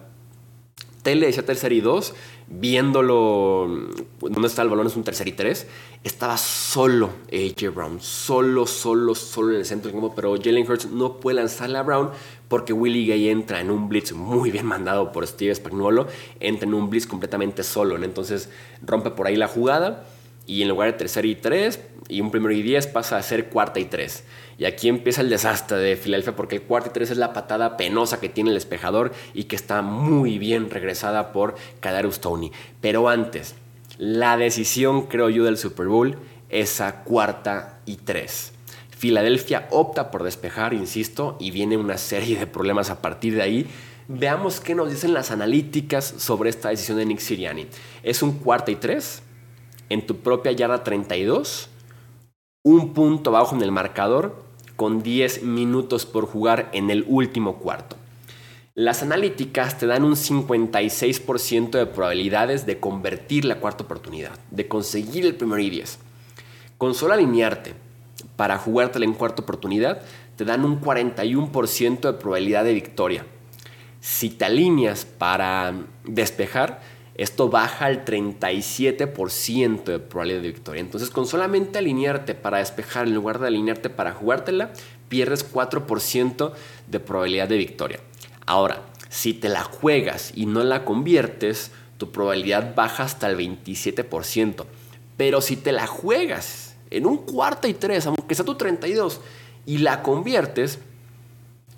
tele 1.02 1.26
decía 1.26 1.44
tercera 1.44 1.74
y 1.74 1.80
dos 1.80 2.14
viéndolo, 2.48 3.68
dónde 4.20 4.46
está 4.46 4.62
el 4.62 4.68
balón 4.68 4.86
es 4.86 4.96
un 4.96 5.02
tercer 5.02 5.26
y 5.26 5.32
tres, 5.32 5.66
estaba 6.04 6.36
solo 6.36 7.10
AJ 7.32 7.74
Brown, 7.74 8.00
solo, 8.00 8.66
solo, 8.66 9.16
solo 9.16 9.50
en 9.50 9.56
el 9.58 9.66
centro 9.66 9.90
del 9.90 10.10
pero 10.14 10.36
Jalen 10.36 10.68
Hurts 10.68 10.86
no 10.86 11.18
puede 11.18 11.36
lanzarle 11.36 11.78
a 11.78 11.82
Brown 11.82 12.10
porque 12.48 12.72
Willie 12.72 13.06
Gay 13.06 13.28
entra 13.30 13.60
en 13.60 13.72
un 13.72 13.88
blitz 13.88 14.12
muy 14.12 14.52
bien 14.52 14.64
mandado 14.64 15.10
por 15.10 15.26
Steve 15.26 15.54
Spagnuolo, 15.54 16.06
entra 16.38 16.68
en 16.68 16.74
un 16.74 16.88
blitz 16.88 17.08
completamente 17.08 17.64
solo, 17.64 18.02
entonces 18.02 18.48
rompe 18.80 19.10
por 19.10 19.26
ahí 19.26 19.34
la 19.34 19.48
jugada 19.48 20.06
y 20.46 20.62
en 20.62 20.68
lugar 20.68 20.92
de 20.92 20.98
tercer 20.98 21.26
y 21.26 21.34
tres 21.34 21.80
y 22.08 22.20
un 22.20 22.30
primero 22.30 22.52
y 22.52 22.62
diez 22.62 22.86
pasa 22.86 23.16
a 23.16 23.22
ser 23.22 23.48
cuarta 23.48 23.80
y 23.80 23.86
tres. 23.86 24.24
Y 24.58 24.64
aquí 24.64 24.88
empieza 24.88 25.20
el 25.20 25.28
desastre 25.28 25.78
de 25.78 25.96
Filadelfia 25.96 26.36
porque 26.36 26.56
el 26.56 26.62
cuarto 26.62 26.90
y 26.90 26.92
tres 26.92 27.10
es 27.10 27.18
la 27.18 27.32
patada 27.32 27.76
penosa 27.76 28.20
que 28.20 28.28
tiene 28.28 28.50
el 28.50 28.56
espejador 28.56 29.12
y 29.34 29.44
que 29.44 29.56
está 29.56 29.82
muy 29.82 30.38
bien 30.38 30.70
regresada 30.70 31.32
por 31.32 31.56
Kadarius 31.80 32.20
Tony. 32.20 32.52
Pero 32.80 33.08
antes, 33.08 33.54
la 33.98 34.36
decisión, 34.36 35.06
creo 35.06 35.28
yo, 35.30 35.44
del 35.44 35.58
Super 35.58 35.86
Bowl 35.86 36.16
es 36.48 36.80
a 36.80 37.02
cuarta 37.02 37.80
y 37.84 37.96
tres. 37.96 38.52
Filadelfia 38.96 39.68
opta 39.70 40.10
por 40.10 40.22
despejar, 40.22 40.72
insisto, 40.72 41.36
y 41.38 41.50
viene 41.50 41.76
una 41.76 41.98
serie 41.98 42.38
de 42.38 42.46
problemas 42.46 42.88
a 42.88 43.02
partir 43.02 43.34
de 43.34 43.42
ahí. 43.42 43.66
Veamos 44.08 44.60
qué 44.60 44.74
nos 44.74 44.90
dicen 44.90 45.12
las 45.12 45.30
analíticas 45.30 46.14
sobre 46.16 46.48
esta 46.48 46.70
decisión 46.70 46.96
de 46.96 47.04
Nick 47.04 47.18
Siriani. 47.18 47.66
Es 48.02 48.22
un 48.22 48.38
cuarta 48.38 48.70
y 48.70 48.76
tres 48.76 49.22
en 49.88 50.06
tu 50.06 50.16
propia 50.18 50.52
yarda 50.52 50.84
32, 50.84 51.68
un 52.62 52.94
punto 52.94 53.30
abajo 53.30 53.54
en 53.54 53.62
el 53.62 53.72
marcador 53.72 54.44
con 54.76 55.02
10 55.02 55.42
minutos 55.42 56.06
por 56.06 56.26
jugar 56.26 56.68
en 56.72 56.90
el 56.90 57.04
último 57.08 57.56
cuarto. 57.56 57.96
Las 58.74 59.02
analíticas 59.02 59.78
te 59.78 59.86
dan 59.86 60.04
un 60.04 60.16
56% 60.16 61.70
de 61.70 61.86
probabilidades 61.86 62.66
de 62.66 62.78
convertir 62.78 63.46
la 63.46 63.58
cuarta 63.58 63.84
oportunidad, 63.84 64.38
de 64.50 64.68
conseguir 64.68 65.24
el 65.24 65.34
primer 65.34 65.60
y 65.60 65.70
10. 65.70 65.98
Con 66.76 66.94
solo 66.94 67.14
alinearte 67.14 67.74
para 68.36 68.58
jugártela 68.58 69.06
en 69.06 69.14
cuarta 69.14 69.42
oportunidad, 69.42 70.02
te 70.36 70.44
dan 70.44 70.64
un 70.64 70.80
41% 70.80 72.00
de 72.00 72.12
probabilidad 72.12 72.64
de 72.64 72.74
victoria. 72.74 73.26
Si 74.00 74.28
te 74.28 74.44
alineas 74.44 75.06
para 75.06 75.72
despejar, 76.04 76.82
esto 77.16 77.48
baja 77.48 77.86
al 77.86 78.04
37% 78.04 79.84
de 79.84 79.98
probabilidad 79.98 80.42
de 80.42 80.48
victoria. 80.48 80.80
Entonces, 80.80 81.10
con 81.10 81.26
solamente 81.26 81.78
alinearte 81.78 82.34
para 82.34 82.58
despejar 82.58 83.06
en 83.06 83.14
lugar 83.14 83.38
de 83.38 83.46
alinearte 83.46 83.88
para 83.88 84.12
jugártela, 84.12 84.72
pierdes 85.08 85.50
4% 85.50 86.52
de 86.88 87.00
probabilidad 87.00 87.48
de 87.48 87.56
victoria. 87.56 88.00
Ahora, 88.44 88.82
si 89.08 89.32
te 89.32 89.48
la 89.48 89.62
juegas 89.62 90.32
y 90.34 90.44
no 90.46 90.62
la 90.62 90.84
conviertes, 90.84 91.70
tu 91.96 92.12
probabilidad 92.12 92.74
baja 92.74 93.04
hasta 93.04 93.30
el 93.30 93.38
27%. 93.38 94.66
Pero 95.16 95.40
si 95.40 95.56
te 95.56 95.72
la 95.72 95.86
juegas 95.86 96.76
en 96.90 97.06
un 97.06 97.16
cuarto 97.18 97.66
y 97.66 97.74
tres, 97.74 98.06
aunque 98.06 98.34
sea 98.34 98.44
tu 98.44 98.56
32, 98.56 99.20
y 99.64 99.78
la 99.78 100.02
conviertes, 100.02 100.80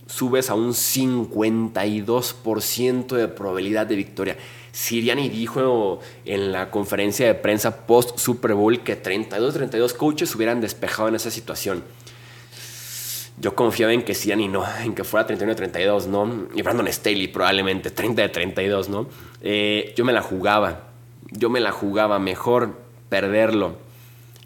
subes 0.07 0.51
a 0.51 0.55
un 0.55 0.73
52% 0.73 3.17
de 3.17 3.29
probabilidad 3.29 3.87
de 3.87 3.95
victoria. 3.97 4.37
Siriani 4.73 5.29
dijo 5.29 6.01
en 6.25 6.53
la 6.53 6.71
conferencia 6.71 7.27
de 7.27 7.35
prensa 7.35 7.87
post 7.87 8.19
Super 8.19 8.55
Bowl 8.55 8.81
que 8.81 9.03
32-32 9.03 9.95
coaches 9.95 10.35
hubieran 10.35 10.61
despejado 10.61 11.09
en 11.09 11.15
esa 11.15 11.31
situación. 11.31 11.83
Yo 13.41 13.55
confiaba 13.55 13.93
en 13.93 14.03
que 14.03 14.15
Siriani 14.15 14.49
no, 14.49 14.65
en 14.83 14.95
que 14.95 15.05
fuera 15.05 15.27
31-32, 15.29 16.07
¿no? 16.07 16.49
Y 16.55 16.63
Brandon 16.63 16.89
Staley 16.89 17.29
probablemente 17.29 17.95
30-32, 17.95 18.89
¿no? 18.89 19.07
Eh, 19.43 19.95
yo 19.97 20.05
me 20.05 20.13
la 20.13 20.23
jugaba, 20.23 20.89
yo 21.31 21.49
me 21.49 21.61
la 21.61 21.71
jugaba 21.71 22.19
mejor 22.19 22.77
perderlo 23.09 23.77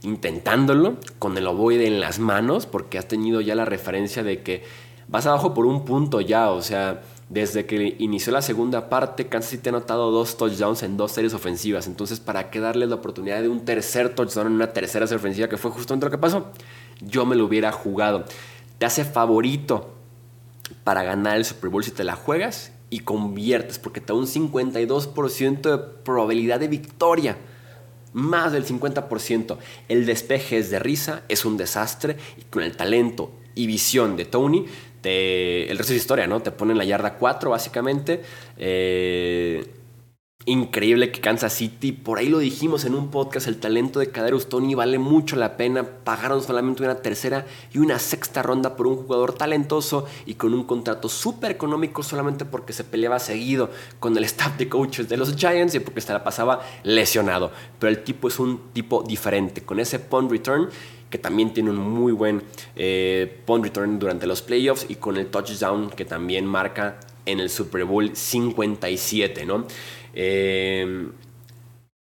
intentándolo 0.02 0.96
con 1.18 1.38
el 1.38 1.46
ovoide 1.46 1.86
en 1.86 2.00
las 2.00 2.18
manos 2.18 2.66
porque 2.66 2.98
has 2.98 3.08
tenido 3.08 3.40
ya 3.40 3.54
la 3.54 3.64
referencia 3.64 4.22
de 4.22 4.42
que 4.42 4.64
vas 5.08 5.26
abajo 5.26 5.54
por 5.54 5.66
un 5.66 5.84
punto 5.84 6.20
ya, 6.20 6.50
o 6.50 6.62
sea, 6.62 7.02
desde 7.32 7.64
que 7.64 7.96
inició 7.98 8.30
la 8.30 8.42
segunda 8.42 8.90
parte, 8.90 9.26
Kansas 9.26 9.52
City 9.52 9.70
ha 9.70 9.72
anotado 9.72 10.10
dos 10.10 10.36
touchdowns 10.36 10.82
en 10.82 10.98
dos 10.98 11.12
series 11.12 11.32
ofensivas. 11.32 11.86
Entonces, 11.86 12.20
¿para 12.20 12.50
qué 12.50 12.60
darle 12.60 12.86
la 12.86 12.96
oportunidad 12.96 13.40
de 13.40 13.48
un 13.48 13.64
tercer 13.64 14.14
touchdown 14.14 14.48
en 14.48 14.52
una 14.52 14.74
tercera 14.74 15.06
serie 15.06 15.18
ofensiva 15.18 15.48
que 15.48 15.56
fue 15.56 15.70
justamente 15.70 16.04
lo 16.04 16.10
que 16.10 16.18
pasó? 16.18 16.48
Yo 17.00 17.24
me 17.24 17.34
lo 17.34 17.46
hubiera 17.46 17.72
jugado. 17.72 18.26
Te 18.76 18.84
hace 18.84 19.06
favorito 19.06 19.94
para 20.84 21.04
ganar 21.04 21.38
el 21.38 21.46
Super 21.46 21.70
Bowl 21.70 21.82
si 21.82 21.90
te 21.90 22.04
la 22.04 22.16
juegas 22.16 22.72
y 22.90 22.98
conviertes, 23.00 23.78
porque 23.78 24.02
te 24.02 24.12
da 24.12 24.18
un 24.18 24.26
52% 24.26 25.62
de 25.62 25.78
probabilidad 26.04 26.60
de 26.60 26.68
victoria. 26.68 27.38
Más 28.12 28.52
del 28.52 28.66
50%. 28.66 29.56
El 29.88 30.04
despeje 30.04 30.58
es 30.58 30.68
de 30.68 30.78
risa, 30.78 31.22
es 31.30 31.46
un 31.46 31.56
desastre, 31.56 32.18
y 32.36 32.42
con 32.42 32.62
el 32.62 32.76
talento 32.76 33.32
y 33.54 33.66
visión 33.66 34.16
de 34.18 34.26
Tony, 34.26 34.66
el 35.10 35.76
resto 35.78 35.92
es 35.92 36.00
historia, 36.00 36.26
¿no? 36.26 36.40
Te 36.40 36.50
ponen 36.50 36.78
la 36.78 36.84
yarda 36.84 37.14
4, 37.14 37.50
básicamente. 37.50 38.22
Eh, 38.56 39.64
increíble 40.44 41.12
que 41.12 41.20
Kansas 41.20 41.52
City, 41.52 41.92
por 41.92 42.18
ahí 42.18 42.28
lo 42.28 42.38
dijimos 42.38 42.84
en 42.84 42.94
un 42.94 43.10
podcast, 43.10 43.46
el 43.46 43.58
talento 43.58 44.00
de 44.00 44.10
Caderos 44.10 44.48
Tony 44.48 44.74
vale 44.74 44.98
mucho 44.98 45.36
la 45.36 45.56
pena. 45.56 45.86
Pagaron 46.04 46.42
solamente 46.42 46.82
una 46.82 46.96
tercera 46.96 47.46
y 47.72 47.78
una 47.78 47.98
sexta 47.98 48.42
ronda 48.42 48.76
por 48.76 48.86
un 48.86 48.96
jugador 48.96 49.34
talentoso 49.34 50.06
y 50.26 50.34
con 50.34 50.54
un 50.54 50.64
contrato 50.64 51.08
súper 51.08 51.52
económico 51.52 52.02
solamente 52.02 52.44
porque 52.44 52.72
se 52.72 52.84
peleaba 52.84 53.18
seguido 53.18 53.70
con 54.00 54.16
el 54.16 54.24
staff 54.24 54.56
de 54.56 54.68
coaches 54.68 55.08
de 55.08 55.16
los 55.16 55.36
Giants 55.36 55.74
y 55.74 55.80
porque 55.80 56.00
se 56.00 56.12
la 56.12 56.24
pasaba 56.24 56.60
lesionado. 56.82 57.52
Pero 57.78 57.90
el 57.90 58.02
tipo 58.02 58.28
es 58.28 58.38
un 58.38 58.72
tipo 58.72 59.02
diferente, 59.02 59.62
con 59.62 59.78
ese 59.78 59.98
punt 59.98 60.30
return 60.30 60.68
que 61.12 61.18
también 61.18 61.52
tiene 61.52 61.68
un 61.68 61.76
muy 61.76 62.10
buen 62.10 62.42
eh, 62.74 63.40
punt 63.44 63.62
return 63.62 63.98
durante 63.98 64.26
los 64.26 64.40
playoffs 64.40 64.86
y 64.88 64.94
con 64.94 65.18
el 65.18 65.26
touchdown 65.26 65.90
que 65.90 66.06
también 66.06 66.46
marca 66.46 66.98
en 67.26 67.38
el 67.38 67.50
Super 67.50 67.84
Bowl 67.84 68.16
57, 68.16 69.44
¿no? 69.44 69.66
Eh, 70.14 71.08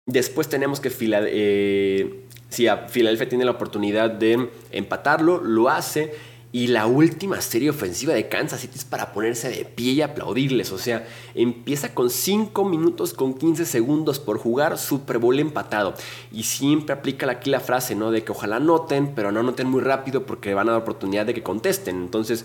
después 0.05 0.51
tenemos 0.51 0.81
que 0.81 0.93
eh, 1.01 2.25
si 2.51 2.67
Filadelfia 2.89 3.27
tiene 3.27 3.47
la 3.47 3.53
oportunidad 3.53 4.11
de 4.11 4.51
empatarlo, 4.71 5.41
lo 5.43 5.71
hace. 5.71 6.13
Y 6.53 6.67
la 6.67 6.87
última 6.87 7.41
serie 7.41 7.71
ofensiva 7.71 8.13
de 8.13 8.29
Kansas 8.29 8.61
City 8.61 8.77
es 8.77 8.85
para 8.85 9.13
ponerse 9.13 9.49
de 9.51 9.65
pie 9.65 9.93
y 9.93 10.03
aplaudirles. 10.03 10.73
O 10.73 10.79
sea, 10.79 11.07
empieza 11.35 11.95
con 11.95 12.11
5 12.11 12.65
minutos 12.65 13.15
con 13.15 13.35
15 13.35 13.65
segundos 13.65 14.19
por 14.19 14.39
jugar, 14.39 14.77
Super 14.77 15.19
Bowl 15.19 15.39
empatado. 15.39 15.95
Y 16.33 16.43
siempre 16.43 16.93
aplica 16.93 17.31
aquí 17.31 17.51
la 17.51 17.61
frase, 17.61 17.95
¿no? 17.95 18.11
De 18.11 18.25
que 18.25 18.33
ojalá 18.33 18.59
noten, 18.59 19.15
pero 19.15 19.31
no 19.31 19.45
noten 19.45 19.69
muy 19.69 19.81
rápido 19.81 20.27
porque 20.27 20.53
van 20.53 20.69
a 20.69 20.73
dar 20.73 20.81
oportunidad 20.81 21.25
de 21.25 21.35
que 21.35 21.43
contesten. 21.45 21.97
Entonces, 21.97 22.45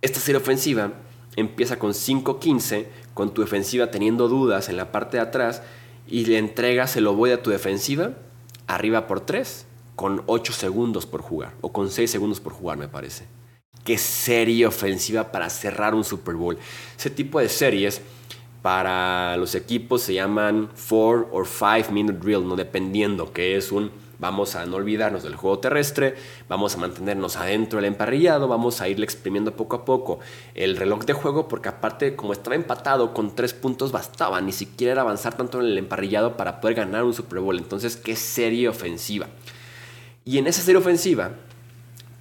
esta 0.00 0.20
serie 0.20 0.40
ofensiva 0.40 0.92
empieza 1.36 1.78
con 1.78 1.92
5-15, 1.92 2.86
con 3.12 3.34
tu 3.34 3.42
defensiva 3.42 3.90
teniendo 3.90 4.28
dudas 4.28 4.70
en 4.70 4.78
la 4.78 4.90
parte 4.90 5.18
de 5.18 5.22
atrás 5.22 5.62
y 6.06 6.24
le 6.24 6.38
entregas 6.38 6.96
el 6.96 7.08
voy 7.08 7.32
a 7.32 7.42
tu 7.42 7.50
defensiva 7.50 8.12
arriba 8.66 9.06
por 9.06 9.20
3 9.20 9.66
con 9.96 10.22
8 10.26 10.52
segundos 10.52 11.06
por 11.06 11.22
jugar 11.22 11.54
o 11.60 11.72
con 11.72 11.90
6 11.90 12.10
segundos 12.10 12.40
por 12.40 12.52
jugar 12.52 12.78
me 12.78 12.88
parece. 12.88 13.26
Qué 13.84 13.98
serie 13.98 14.66
ofensiva 14.66 15.30
para 15.30 15.50
cerrar 15.50 15.94
un 15.94 16.04
Super 16.04 16.34
Bowl. 16.34 16.58
Ese 16.98 17.10
tipo 17.10 17.38
de 17.38 17.48
series 17.48 18.00
para 18.62 19.36
los 19.36 19.54
equipos 19.54 20.02
se 20.02 20.14
llaman 20.14 20.70
4 20.88 21.28
o 21.30 21.44
5 21.44 21.92
minute 21.92 22.18
drill, 22.18 22.46
no 22.46 22.56
dependiendo 22.56 23.32
que 23.32 23.56
es 23.56 23.70
un 23.72 23.90
Vamos 24.18 24.54
a 24.54 24.64
no 24.64 24.76
olvidarnos 24.76 25.22
del 25.22 25.36
juego 25.36 25.58
terrestre, 25.58 26.14
vamos 26.48 26.74
a 26.74 26.78
mantenernos 26.78 27.36
adentro 27.36 27.78
del 27.78 27.86
emparrillado, 27.86 28.48
vamos 28.48 28.80
a 28.80 28.88
irle 28.88 29.04
exprimiendo 29.04 29.56
poco 29.56 29.76
a 29.76 29.84
poco 29.84 30.20
el 30.54 30.76
reloj 30.76 31.04
de 31.04 31.12
juego, 31.12 31.48
porque 31.48 31.68
aparte, 31.68 32.14
como 32.14 32.32
estaba 32.32 32.56
empatado 32.56 33.12
con 33.12 33.34
tres 33.34 33.52
puntos, 33.54 33.92
bastaba, 33.92 34.40
ni 34.40 34.52
siquiera 34.52 34.92
era 34.92 35.02
avanzar 35.02 35.36
tanto 35.36 35.60
en 35.60 35.66
el 35.66 35.78
emparrillado 35.78 36.36
para 36.36 36.60
poder 36.60 36.76
ganar 36.76 37.04
un 37.04 37.12
Super 37.12 37.40
Bowl. 37.40 37.58
Entonces, 37.58 37.96
qué 37.96 38.14
serie 38.16 38.68
ofensiva. 38.68 39.26
Y 40.24 40.38
en 40.38 40.46
esa 40.46 40.62
serie 40.62 40.78
ofensiva 40.78 41.32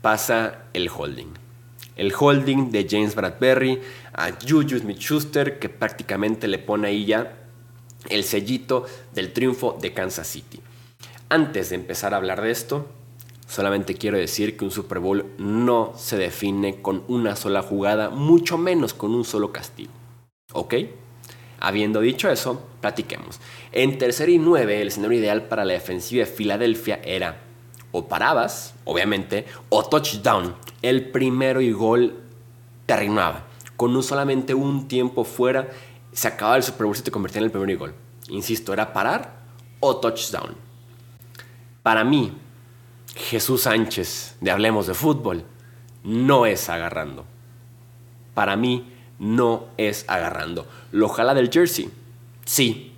pasa 0.02 0.66
el 0.74 0.90
holding. 0.90 1.34
El 1.96 2.14
holding 2.18 2.70
de 2.72 2.86
James 2.90 3.16
Bradbury 3.16 3.80
a 4.14 4.32
Juju 4.32 4.80
Smith-Schuster, 4.80 5.58
que 5.58 5.70
prácticamente 5.70 6.48
le 6.48 6.60
pone 6.60 6.90
ahí 6.90 7.06
ya 7.06 7.38
el 8.10 8.26
sellito 8.26 8.86
del 9.14 9.32
triunfo 9.32 9.78
de 9.80 9.94
Kansas 9.94 10.28
City. 10.28 10.60
Antes 11.30 11.70
de 11.70 11.76
empezar 11.76 12.14
a 12.14 12.18
hablar 12.18 12.42
de 12.42 12.52
esto, 12.52 12.88
solamente 13.48 13.96
quiero 13.96 14.18
decir 14.18 14.58
que 14.58 14.66
un 14.66 14.72
Super 14.72 15.00
Bowl 15.00 15.26
no 15.38 15.94
se 15.96 16.18
define 16.18 16.82
con 16.82 17.04
una 17.08 17.38
sola 17.38 17.62
jugada, 17.62 18.10
mucho 18.10 18.58
menos 18.58 18.94
con 18.94 19.16
un 19.16 19.24
solo 19.24 19.54
castigo. 19.54 19.94
¿Ok? 20.52 20.76
Habiendo 21.62 22.02
dicho 22.02 22.30
eso, 22.30 22.68
platiquemos. 22.82 23.40
En 23.72 23.98
tercer 23.98 24.28
y 24.28 24.40
nueve, 24.40 24.82
el 24.82 24.90
escenario 24.90 25.20
ideal 25.20 25.44
para 25.44 25.64
la 25.64 25.74
defensiva 25.74 26.26
de 26.26 26.32
Filadelfia 26.32 27.00
era 27.06 27.40
o 27.94 28.08
parabas, 28.10 28.74
obviamente, 28.84 29.46
o 29.70 29.86
touchdown. 29.86 30.56
El 30.82 31.10
primero 31.12 31.62
y 31.62 31.72
gol 31.72 32.20
terminaba. 32.86 33.46
Con 33.78 33.96
un 33.96 34.04
solamente 34.04 34.54
un 34.54 34.90
tiempo 34.90 35.24
fuera, 35.24 35.70
se 36.12 36.28
acababa 36.28 36.58
el 36.58 36.64
Super 36.64 36.88
Bowl 36.88 36.98
y 36.98 37.02
te 37.02 37.12
convertía 37.12 37.40
en 37.40 37.46
el 37.46 37.52
primero 37.52 37.72
y 37.72 37.76
gol. 37.76 37.96
Insisto, 38.30 38.74
era 38.74 38.92
parar 38.92 39.44
o 39.80 39.98
touchdown. 39.98 40.56
Para 41.84 42.04
mí, 42.04 42.34
Jesús 43.16 43.62
Sánchez 43.62 44.38
de 44.42 44.52
Hablemos 44.52 44.88
de 44.88 44.94
Fútbol 44.96 45.46
no 46.04 46.46
es 46.46 46.70
agarrando. 46.70 47.26
Para 48.34 48.56
mí, 48.56 48.92
no 49.20 49.68
es 49.78 50.06
agarrando. 50.08 50.68
¿Lo 50.92 51.10
jala 51.10 51.34
del 51.34 51.52
jersey? 51.52 51.92
Sí. 52.46 52.93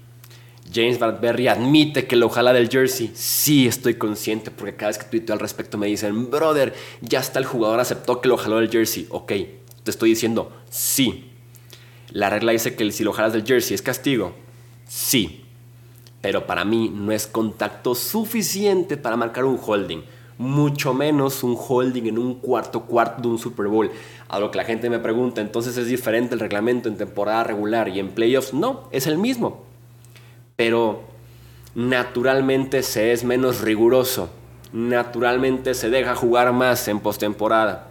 James 0.71 0.99
Bradbury 0.99 1.47
admite 1.47 2.08
que 2.08 2.15
lo 2.15 2.30
jala 2.30 2.54
del 2.54 2.69
jersey. 2.69 3.12
Sí, 3.13 3.67
estoy 3.67 3.95
consciente 3.95 4.51
porque 4.51 4.75
cada 4.75 4.89
vez 4.89 4.97
que 4.97 5.06
tuiteo 5.06 5.34
al 5.34 5.39
respecto 5.39 5.78
me 5.78 5.88
dicen, 5.88 6.30
brother, 6.30 6.73
ya 7.01 7.19
está 7.19 7.39
el 7.39 7.45
jugador 7.45 7.80
aceptó 7.80 8.21
que 8.21 8.28
lo 8.28 8.38
jaló 8.38 8.58
del 8.58 8.69
jersey. 8.69 9.08
Ok, 9.10 9.32
te 9.84 9.91
estoy 9.91 10.10
diciendo, 10.10 10.51
sí. 10.69 11.32
La 12.12 12.30
regla 12.30 12.51
dice 12.51 12.75
que 12.75 12.91
si 12.91 13.04
lo 13.04 13.13
jalas 13.13 13.34
del 13.34 13.45
jersey 13.45 13.75
es 13.75 13.82
castigo. 13.82 14.34
Sí 14.88 15.41
pero 16.25 16.47
para 16.47 16.65
mí 16.65 16.91
no 16.91 17.12
es 17.12 17.28
contacto 17.28 17.93
suficiente 17.93 18.97
para 18.97 19.15
marcar 19.15 19.45
un 19.45 19.60
holding. 19.63 20.01
Mucho 20.39 20.91
menos 20.91 21.43
un 21.43 21.56
holding 21.56 22.08
en 22.08 22.17
un 22.17 22.39
cuarto 22.39 22.82
cuarto 22.82 23.21
de 23.21 23.28
un 23.28 23.38
Super 23.38 23.67
Bowl. 23.67 23.91
A 24.28 24.39
lo 24.39 24.49
que 24.49 24.58
la 24.58 24.63
gente 24.63 24.89
me 24.89 24.97
pregunta, 24.97 25.39
entonces 25.39 25.78
es 25.78 25.86
diferente 25.86 26.34
el 26.34 26.39
reglamento 26.39 26.89
en 26.89 26.97
temporada 26.97 27.43
regular 27.43 27.89
y 27.89 27.99
en 27.99 28.10
playoffs. 28.10 28.56
No, 28.56 28.89
es 28.89 29.06
el 29.06 29.19
mismo. 29.19 29.65
Pero 30.56 31.04
naturalmente 31.76 32.84
se 32.84 33.12
es 33.12 33.24
menos 33.24 33.62
riguroso. 33.62 34.30
Naturalmente 34.72 35.74
se 35.74 35.89
deja 35.89 36.15
jugar 36.15 36.54
más 36.54 36.88
en 36.88 37.00
postemporada. 37.00 37.88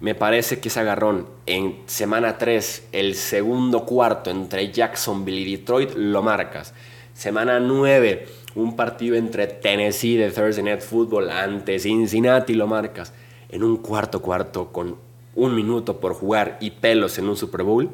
Me 0.00 0.14
parece 0.16 0.58
que 0.58 0.68
ese 0.68 0.80
agarrón 0.80 1.28
en 1.46 1.78
semana 1.86 2.36
3, 2.36 2.88
el 2.90 3.14
segundo 3.14 3.86
cuarto 3.86 4.30
entre 4.30 4.72
Jacksonville 4.72 5.42
y 5.42 5.56
Detroit, 5.56 5.94
lo 5.94 6.22
marcas. 6.22 6.74
Semana 7.14 7.60
9, 7.60 8.26
un 8.56 8.74
partido 8.74 9.14
entre 9.14 9.46
Tennessee 9.46 10.16
de 10.16 10.30
Thursday 10.30 10.64
Night 10.64 10.80
Football 10.80 11.30
ante 11.30 11.78
Cincinnati, 11.78 12.54
lo 12.54 12.66
marcas. 12.66 13.12
En 13.48 13.62
un 13.62 13.76
cuarto 13.76 14.20
cuarto 14.20 14.72
con 14.72 14.96
un 15.36 15.54
minuto 15.54 16.00
por 16.00 16.14
jugar 16.14 16.58
y 16.60 16.72
pelos 16.72 17.18
en 17.18 17.28
un 17.28 17.36
Super 17.36 17.62
Bowl, 17.62 17.90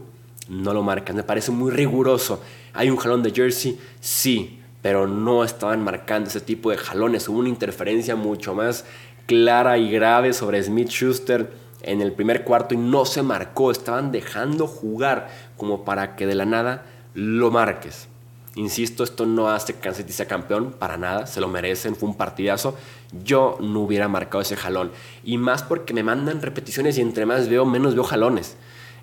no 0.49 0.73
lo 0.73 0.83
marcas. 0.83 1.15
Me 1.15 1.23
parece 1.23 1.51
muy 1.51 1.71
riguroso. 1.71 2.43
¿Hay 2.73 2.91
un 2.91 2.97
jalón 2.97 3.23
de 3.23 3.33
jersey? 3.33 3.79
Sí, 4.01 4.61
pero 4.83 5.07
no 5.07 5.45
estaban 5.45 5.83
marcando 5.83 6.29
ese 6.29 6.41
tipo 6.41 6.71
de 6.71 6.77
jalones. 6.77 7.29
Hubo 7.29 7.39
una 7.39 7.49
interferencia 7.49 8.17
mucho 8.17 8.55
más 8.55 8.85
clara 9.27 9.77
y 9.79 9.91
grave 9.91 10.33
sobre 10.33 10.63
Smith 10.63 10.89
Schuster 10.89 11.53
en 11.83 12.01
el 12.01 12.13
primer 12.13 12.45
cuarto 12.45 12.75
y 12.75 12.79
no 12.79 13.05
se 13.05 13.23
marcó. 13.23 13.71
Estaban 13.71 14.13
dejando 14.13 14.67
jugar 14.67 15.29
como 15.57 15.85
para 15.85 16.17
que 16.17 16.27
de 16.27 16.35
la 16.35 16.47
nada 16.47 16.87
lo 17.15 17.51
marques. 17.51 18.09
Insisto, 18.55 19.05
esto 19.05 19.25
no 19.25 19.49
hace 19.49 19.75
que 19.75 19.81
Kansas 19.81 19.99
City 19.99 20.13
sea 20.13 20.27
campeón, 20.27 20.73
para 20.73 20.97
nada, 20.97 21.27
se 21.27 21.41
lo 21.41 21.47
merecen, 21.47 21.95
fue 21.95 22.09
un 22.09 22.17
partidazo. 22.17 22.77
Yo 23.23 23.57
no 23.61 23.81
hubiera 23.81 24.09
marcado 24.09 24.43
ese 24.43 24.57
jalón. 24.57 24.91
Y 25.23 25.39
más 25.39 25.63
porque 25.63 25.95
me 25.95 26.03
mandan 26.03 26.43
repeticiones 26.43 26.99
y 26.99 27.01
entre 27.01 27.25
más 27.25 27.49
veo, 27.49 27.65
menos 27.65 27.95
veo 27.95 28.03
jalones. 28.03 28.57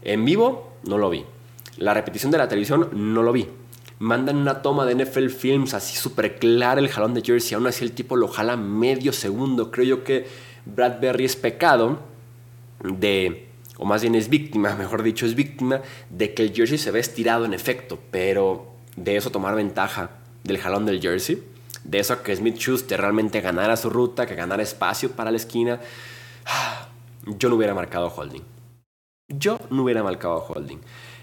En 0.05 0.23
vivo, 0.23 0.71
no 0.83 0.97
lo 0.97 1.09
vi. 1.09 1.25
La 1.77 1.93
repetición 1.93 2.31
de 2.31 2.37
la 2.37 2.47
televisión, 2.47 2.89
no 2.93 3.21
lo 3.21 3.33
vi. 3.33 3.47
Mandan 3.99 4.37
una 4.37 4.61
toma 4.61 4.85
de 4.85 4.95
NFL 5.03 5.27
Films 5.27 5.73
así 5.73 5.97
súper 5.97 6.37
clara 6.37 6.79
el 6.79 6.89
jalón 6.89 7.13
de 7.13 7.21
jersey. 7.21 7.55
Aún 7.55 7.67
así 7.67 7.83
el 7.83 7.91
tipo 7.91 8.15
lo 8.15 8.29
jala 8.29 8.55
medio 8.55 9.11
segundo. 9.11 9.71
Creo 9.71 9.85
yo 9.85 10.03
que 10.03 10.25
Bradbury 10.65 11.25
es 11.25 11.35
pecado 11.35 11.99
de 12.83 13.45
o 13.77 13.85
más 13.85 14.01
bien 14.01 14.15
es 14.15 14.29
víctima, 14.29 14.75
mejor 14.79 15.03
dicho, 15.03 15.25
es 15.25 15.35
víctima 15.35 15.81
de 16.09 16.33
que 16.33 16.43
el 16.43 16.53
jersey 16.53 16.77
se 16.77 16.91
ve 16.91 16.99
estirado 16.99 17.45
en 17.45 17.53
efecto, 17.53 17.99
pero 18.11 18.71
de 18.95 19.17
eso 19.17 19.31
tomar 19.31 19.55
ventaja 19.55 20.11
del 20.43 20.57
jalón 20.59 20.85
del 20.85 21.01
jersey, 21.01 21.43
de 21.83 21.99
eso 21.99 22.21
que 22.23 22.35
Smith 22.35 22.57
Schuster 22.57 22.99
realmente 22.99 23.41
ganara 23.41 23.75
su 23.75 23.89
ruta, 23.89 24.25
que 24.25 24.35
ganara 24.35 24.63
espacio 24.63 25.11
para 25.11 25.31
la 25.31 25.37
esquina, 25.37 25.81
yo 27.25 27.49
no 27.49 27.55
hubiera 27.55 27.73
marcado 27.73 28.07
holding. 28.07 28.54
Yo 29.27 29.57
no 29.71 29.83
hubiera 29.83 30.03
marcado 30.03 30.35
holding. 30.35 30.77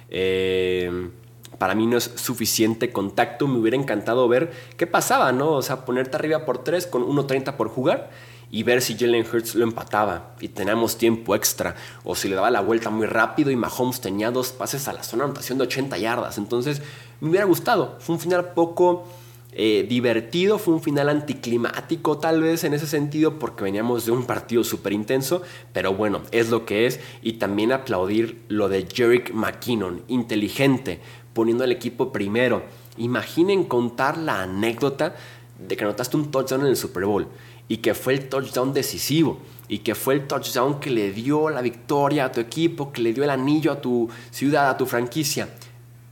Eh, 0.08 1.10
para 1.58 1.76
mí 1.76 1.86
no 1.86 1.96
es 1.96 2.10
suficiente 2.16 2.90
contacto. 2.90 3.46
Me 3.46 3.58
hubiera 3.58 3.76
encantado 3.76 4.26
ver 4.26 4.50
qué 4.76 4.88
pasaba, 4.88 5.30
¿no? 5.30 5.52
O 5.52 5.62
sea, 5.62 5.84
ponerte 5.84 6.16
arriba 6.16 6.44
por 6.44 6.64
3 6.64 6.88
con 6.88 7.04
1.30 7.06 7.56
por 7.56 7.68
jugar 7.68 8.10
y 8.50 8.64
ver 8.64 8.82
si 8.82 8.98
Jalen 8.98 9.24
Hurts 9.24 9.54
lo 9.54 9.64
empataba 9.64 10.34
y 10.40 10.48
teníamos 10.48 10.98
tiempo 10.98 11.34
extra 11.34 11.74
o 12.04 12.14
si 12.14 12.28
le 12.28 12.34
daba 12.34 12.50
la 12.50 12.60
vuelta 12.60 12.90
muy 12.90 13.06
rápido 13.06 13.50
y 13.50 13.56
Mahomes 13.56 14.00
tenía 14.00 14.30
dos 14.30 14.50
pases 14.50 14.88
a 14.88 14.92
la 14.92 15.04
zona 15.04 15.22
de 15.22 15.30
anotación 15.30 15.58
de 15.58 15.64
80 15.64 15.96
yardas. 15.98 16.38
Entonces 16.38 16.82
me 17.20 17.30
hubiera 17.30 17.46
gustado. 17.46 17.96
Fue 18.00 18.16
un 18.16 18.20
final 18.20 18.52
poco 18.52 19.06
eh, 19.54 19.84
divertido, 19.86 20.58
fue 20.58 20.72
un 20.72 20.82
final 20.82 21.10
anticlimático 21.10 22.16
tal 22.16 22.40
vez 22.40 22.64
en 22.64 22.72
ese 22.72 22.86
sentido 22.86 23.38
porque 23.38 23.64
veníamos 23.64 24.06
de 24.06 24.12
un 24.12 24.24
partido 24.24 24.64
súper 24.64 24.94
intenso, 24.94 25.42
pero 25.74 25.92
bueno, 25.92 26.22
es 26.30 26.48
lo 26.48 26.64
que 26.64 26.86
es 26.86 27.00
y 27.22 27.34
también 27.34 27.70
aplaudir 27.70 28.40
lo 28.48 28.70
de 28.70 28.86
Jerick 28.90 29.34
McKinnon, 29.34 30.02
inteligente, 30.08 31.00
poniendo 31.34 31.64
al 31.64 31.72
equipo 31.72 32.12
primero. 32.12 32.62
Imaginen 32.96 33.64
contar 33.64 34.16
la 34.16 34.42
anécdota 34.42 35.16
de 35.58 35.76
que 35.76 35.84
anotaste 35.84 36.16
un 36.16 36.30
touchdown 36.30 36.62
en 36.62 36.68
el 36.68 36.76
Super 36.76 37.04
Bowl 37.04 37.28
y 37.68 37.78
que 37.78 37.92
fue 37.92 38.14
el 38.14 38.28
touchdown 38.30 38.72
decisivo 38.72 39.38
y 39.68 39.78
que 39.78 39.94
fue 39.94 40.14
el 40.14 40.26
touchdown 40.26 40.80
que 40.80 40.90
le 40.90 41.12
dio 41.12 41.50
la 41.50 41.60
victoria 41.60 42.24
a 42.24 42.32
tu 42.32 42.40
equipo, 42.40 42.90
que 42.90 43.02
le 43.02 43.12
dio 43.12 43.22
el 43.24 43.30
anillo 43.30 43.72
a 43.72 43.80
tu 43.80 44.08
ciudad, 44.30 44.70
a 44.70 44.76
tu 44.76 44.86
franquicia. 44.86 45.48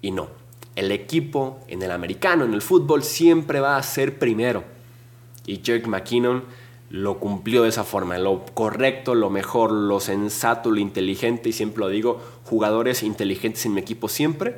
Y 0.03 0.11
no, 0.11 0.29
el 0.81 0.93
equipo 0.93 1.61
en 1.69 1.83
el 1.83 1.91
americano, 1.91 2.45
en 2.45 2.55
el 2.55 2.63
fútbol, 2.63 3.03
siempre 3.03 3.61
va 3.61 3.77
a 3.77 3.83
ser 3.83 4.19
primero. 4.19 4.65
Y 5.47 5.61
Jake 5.61 5.87
McKinnon 5.87 6.45
lo 6.91 7.21
cumplió 7.21 7.63
de 7.63 7.69
esa 7.69 7.85
forma, 7.85 8.19
lo 8.19 8.45
correcto, 8.47 9.15
lo 9.15 9.31
mejor, 9.31 9.71
lo 9.71 10.01
sensato, 10.01 10.71
lo 10.71 10.81
inteligente, 10.81 11.51
y 11.51 11.53
siempre 11.53 11.81
lo 11.81 11.89
digo, 11.89 12.21
jugadores 12.45 13.03
inteligentes 13.03 13.65
en 13.67 13.75
mi 13.75 13.81
equipo 13.81 14.09
siempre 14.09 14.57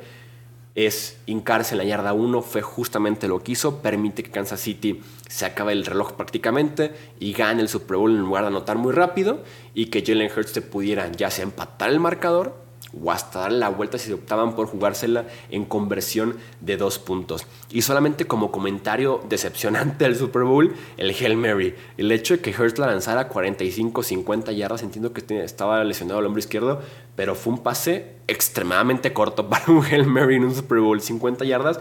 es 0.75 1.19
hincarse 1.27 1.75
en 1.75 1.79
la 1.79 1.83
yarda 1.83 2.13
1, 2.13 2.41
fue 2.41 2.61
justamente 2.61 3.27
lo 3.27 3.43
que 3.43 3.51
hizo, 3.51 3.81
permite 3.81 4.23
que 4.23 4.31
Kansas 4.31 4.59
City 4.59 5.01
se 5.27 5.45
acabe 5.45 5.73
el 5.73 5.85
reloj 5.85 6.13
prácticamente 6.13 6.93
y 7.19 7.33
gane 7.33 7.61
el 7.61 7.69
Super 7.69 7.97
Bowl 7.97 8.11
en 8.11 8.21
lugar 8.21 8.43
de 8.43 8.47
anotar 8.47 8.77
muy 8.77 8.91
rápido 8.91 9.43
y 9.75 9.87
que 9.87 10.03
Jalen 10.03 10.31
Hurts 10.35 10.53
te 10.53 10.61
pudiera 10.61 11.11
ya 11.11 11.29
sea 11.29 11.43
empatar 11.43 11.91
el 11.91 11.99
marcador 11.99 12.62
o 13.01 13.11
hasta 13.11 13.39
darle 13.39 13.59
la 13.59 13.69
vuelta 13.69 13.97
si 13.97 14.11
optaban 14.11 14.55
por 14.55 14.67
jugársela 14.67 15.25
en 15.49 15.65
conversión 15.65 16.37
de 16.61 16.77
dos 16.77 16.99
puntos. 16.99 17.45
Y 17.69 17.81
solamente 17.81 18.25
como 18.25 18.51
comentario 18.51 19.21
decepcionante 19.29 20.05
del 20.05 20.15
Super 20.15 20.43
Bowl, 20.43 20.73
el 20.97 21.09
Hail 21.11 21.35
Mary. 21.37 21.75
El 21.97 22.11
hecho 22.11 22.35
de 22.35 22.41
que 22.41 22.51
Hurts 22.51 22.79
la 22.79 22.87
lanzara 22.87 23.27
45, 23.27 24.03
50 24.03 24.51
yardas, 24.51 24.83
entiendo 24.83 25.13
que 25.13 25.23
estaba 25.43 25.83
lesionado 25.83 26.19
el 26.19 26.25
hombro 26.25 26.39
izquierdo, 26.39 26.81
pero 27.15 27.35
fue 27.35 27.53
un 27.53 27.59
pase 27.63 28.13
extremadamente 28.27 29.13
corto 29.13 29.49
para 29.49 29.71
un 29.71 29.83
Hail 29.83 30.05
Mary 30.05 30.35
en 30.35 30.45
un 30.45 30.55
Super 30.55 30.79
Bowl, 30.79 31.01
50 31.01 31.45
yardas. 31.45 31.79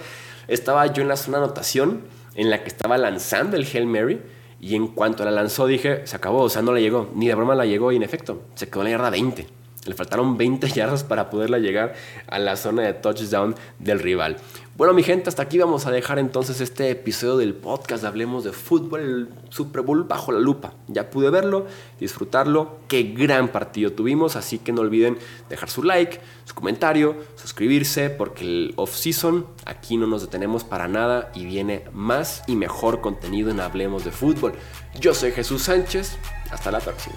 Estaba 0.48 0.87
yo 0.87 1.03
en 1.03 1.09
la 1.09 1.16
zona 1.16 1.38
anotación 1.38 2.03
en 2.35 2.51
la 2.51 2.62
que 2.62 2.68
estaba 2.68 2.98
lanzando 2.98 3.57
el 3.57 3.66
Hail 3.66 3.87
Mary. 3.87 4.20
Y 4.61 4.77
en 4.77 4.87
cuanto 4.87 5.25
la 5.25 5.33
lanzó 5.33 5.66
dije, 5.66 6.07
se 6.07 6.14
acabó, 6.14 6.42
o 6.42 6.48
sea, 6.48 6.62
no 6.62 6.72
la 6.72 6.79
llegó, 6.79 7.11
ni 7.16 7.27
de 7.27 7.35
broma 7.35 7.57
la 7.57 7.66
llegó 7.66 7.90
y 7.90 7.96
en 7.96 8.05
efecto, 8.05 8.42
se 8.55 8.68
quedó 8.68 8.83
en 8.83 8.85
la 8.85 8.90
yarda 8.92 9.11
20. 9.11 9.62
Le 9.85 9.95
faltaron 9.95 10.37
20 10.37 10.68
yardas 10.68 11.03
para 11.03 11.29
poderla 11.29 11.59
llegar 11.59 11.95
a 12.29 12.38
la 12.38 12.57
zona 12.57 12.83
de 12.83 12.95
touchdown 12.95 13.57
del 13.81 13.99
rival. 13.99 14.37
Bueno, 14.77 14.95
mi 14.95 15.03
gente, 15.03 15.29
hasta 15.29 15.42
aquí 15.42 15.59
vamos 15.59 15.87
a 15.87 15.90
dejar 15.90 16.18
entonces 16.18 16.61
este 16.61 16.88
episodio 16.90 17.37
del 17.37 17.53
podcast 17.53 18.05
Hablemos 18.05 18.45
de 18.45 18.53
Fútbol, 18.53 19.01
el 19.01 19.29
Super 19.51 19.83
Bowl 19.83 20.05
bajo 20.05 20.33
la 20.33 20.38
lupa. 20.38 20.73
Ya 20.87 21.11
pude 21.11 21.31
verlo, 21.31 21.66
disfrutarlo. 21.99 22.79
Qué 22.88 23.03
gran 23.03 23.49
partido 23.49 23.92
tuvimos, 23.92 24.37
así 24.37 24.59
que 24.59 24.73
no 24.73 24.81
olviden 24.83 25.18
dejar 25.51 25.68
su 25.68 25.83
like, 25.83 26.21
su 26.45 26.55
comentario, 26.55 27.16
suscribirse, 27.35 28.09
porque 28.09 28.45
el 28.45 28.75
off-season 28.77 29.47
aquí 29.66 29.97
no 29.97 30.07
nos 30.07 30.23
detenemos 30.23 30.64
para 30.64 30.88
nada 30.88 31.33
y 31.35 31.45
viene 31.45 31.85
más 31.92 32.45
y 32.47 32.55
mejor 32.55 33.01
contenido 33.01 33.51
en 33.51 33.61
Hablemos 33.61 34.05
de 34.05 34.12
Fútbol. 34.12 34.55
Yo 34.99 35.12
soy 35.12 35.33
Jesús 35.33 35.64
Sánchez, 35.64 36.16
hasta 36.51 36.71
la 36.71 36.81
próxima. 36.81 37.16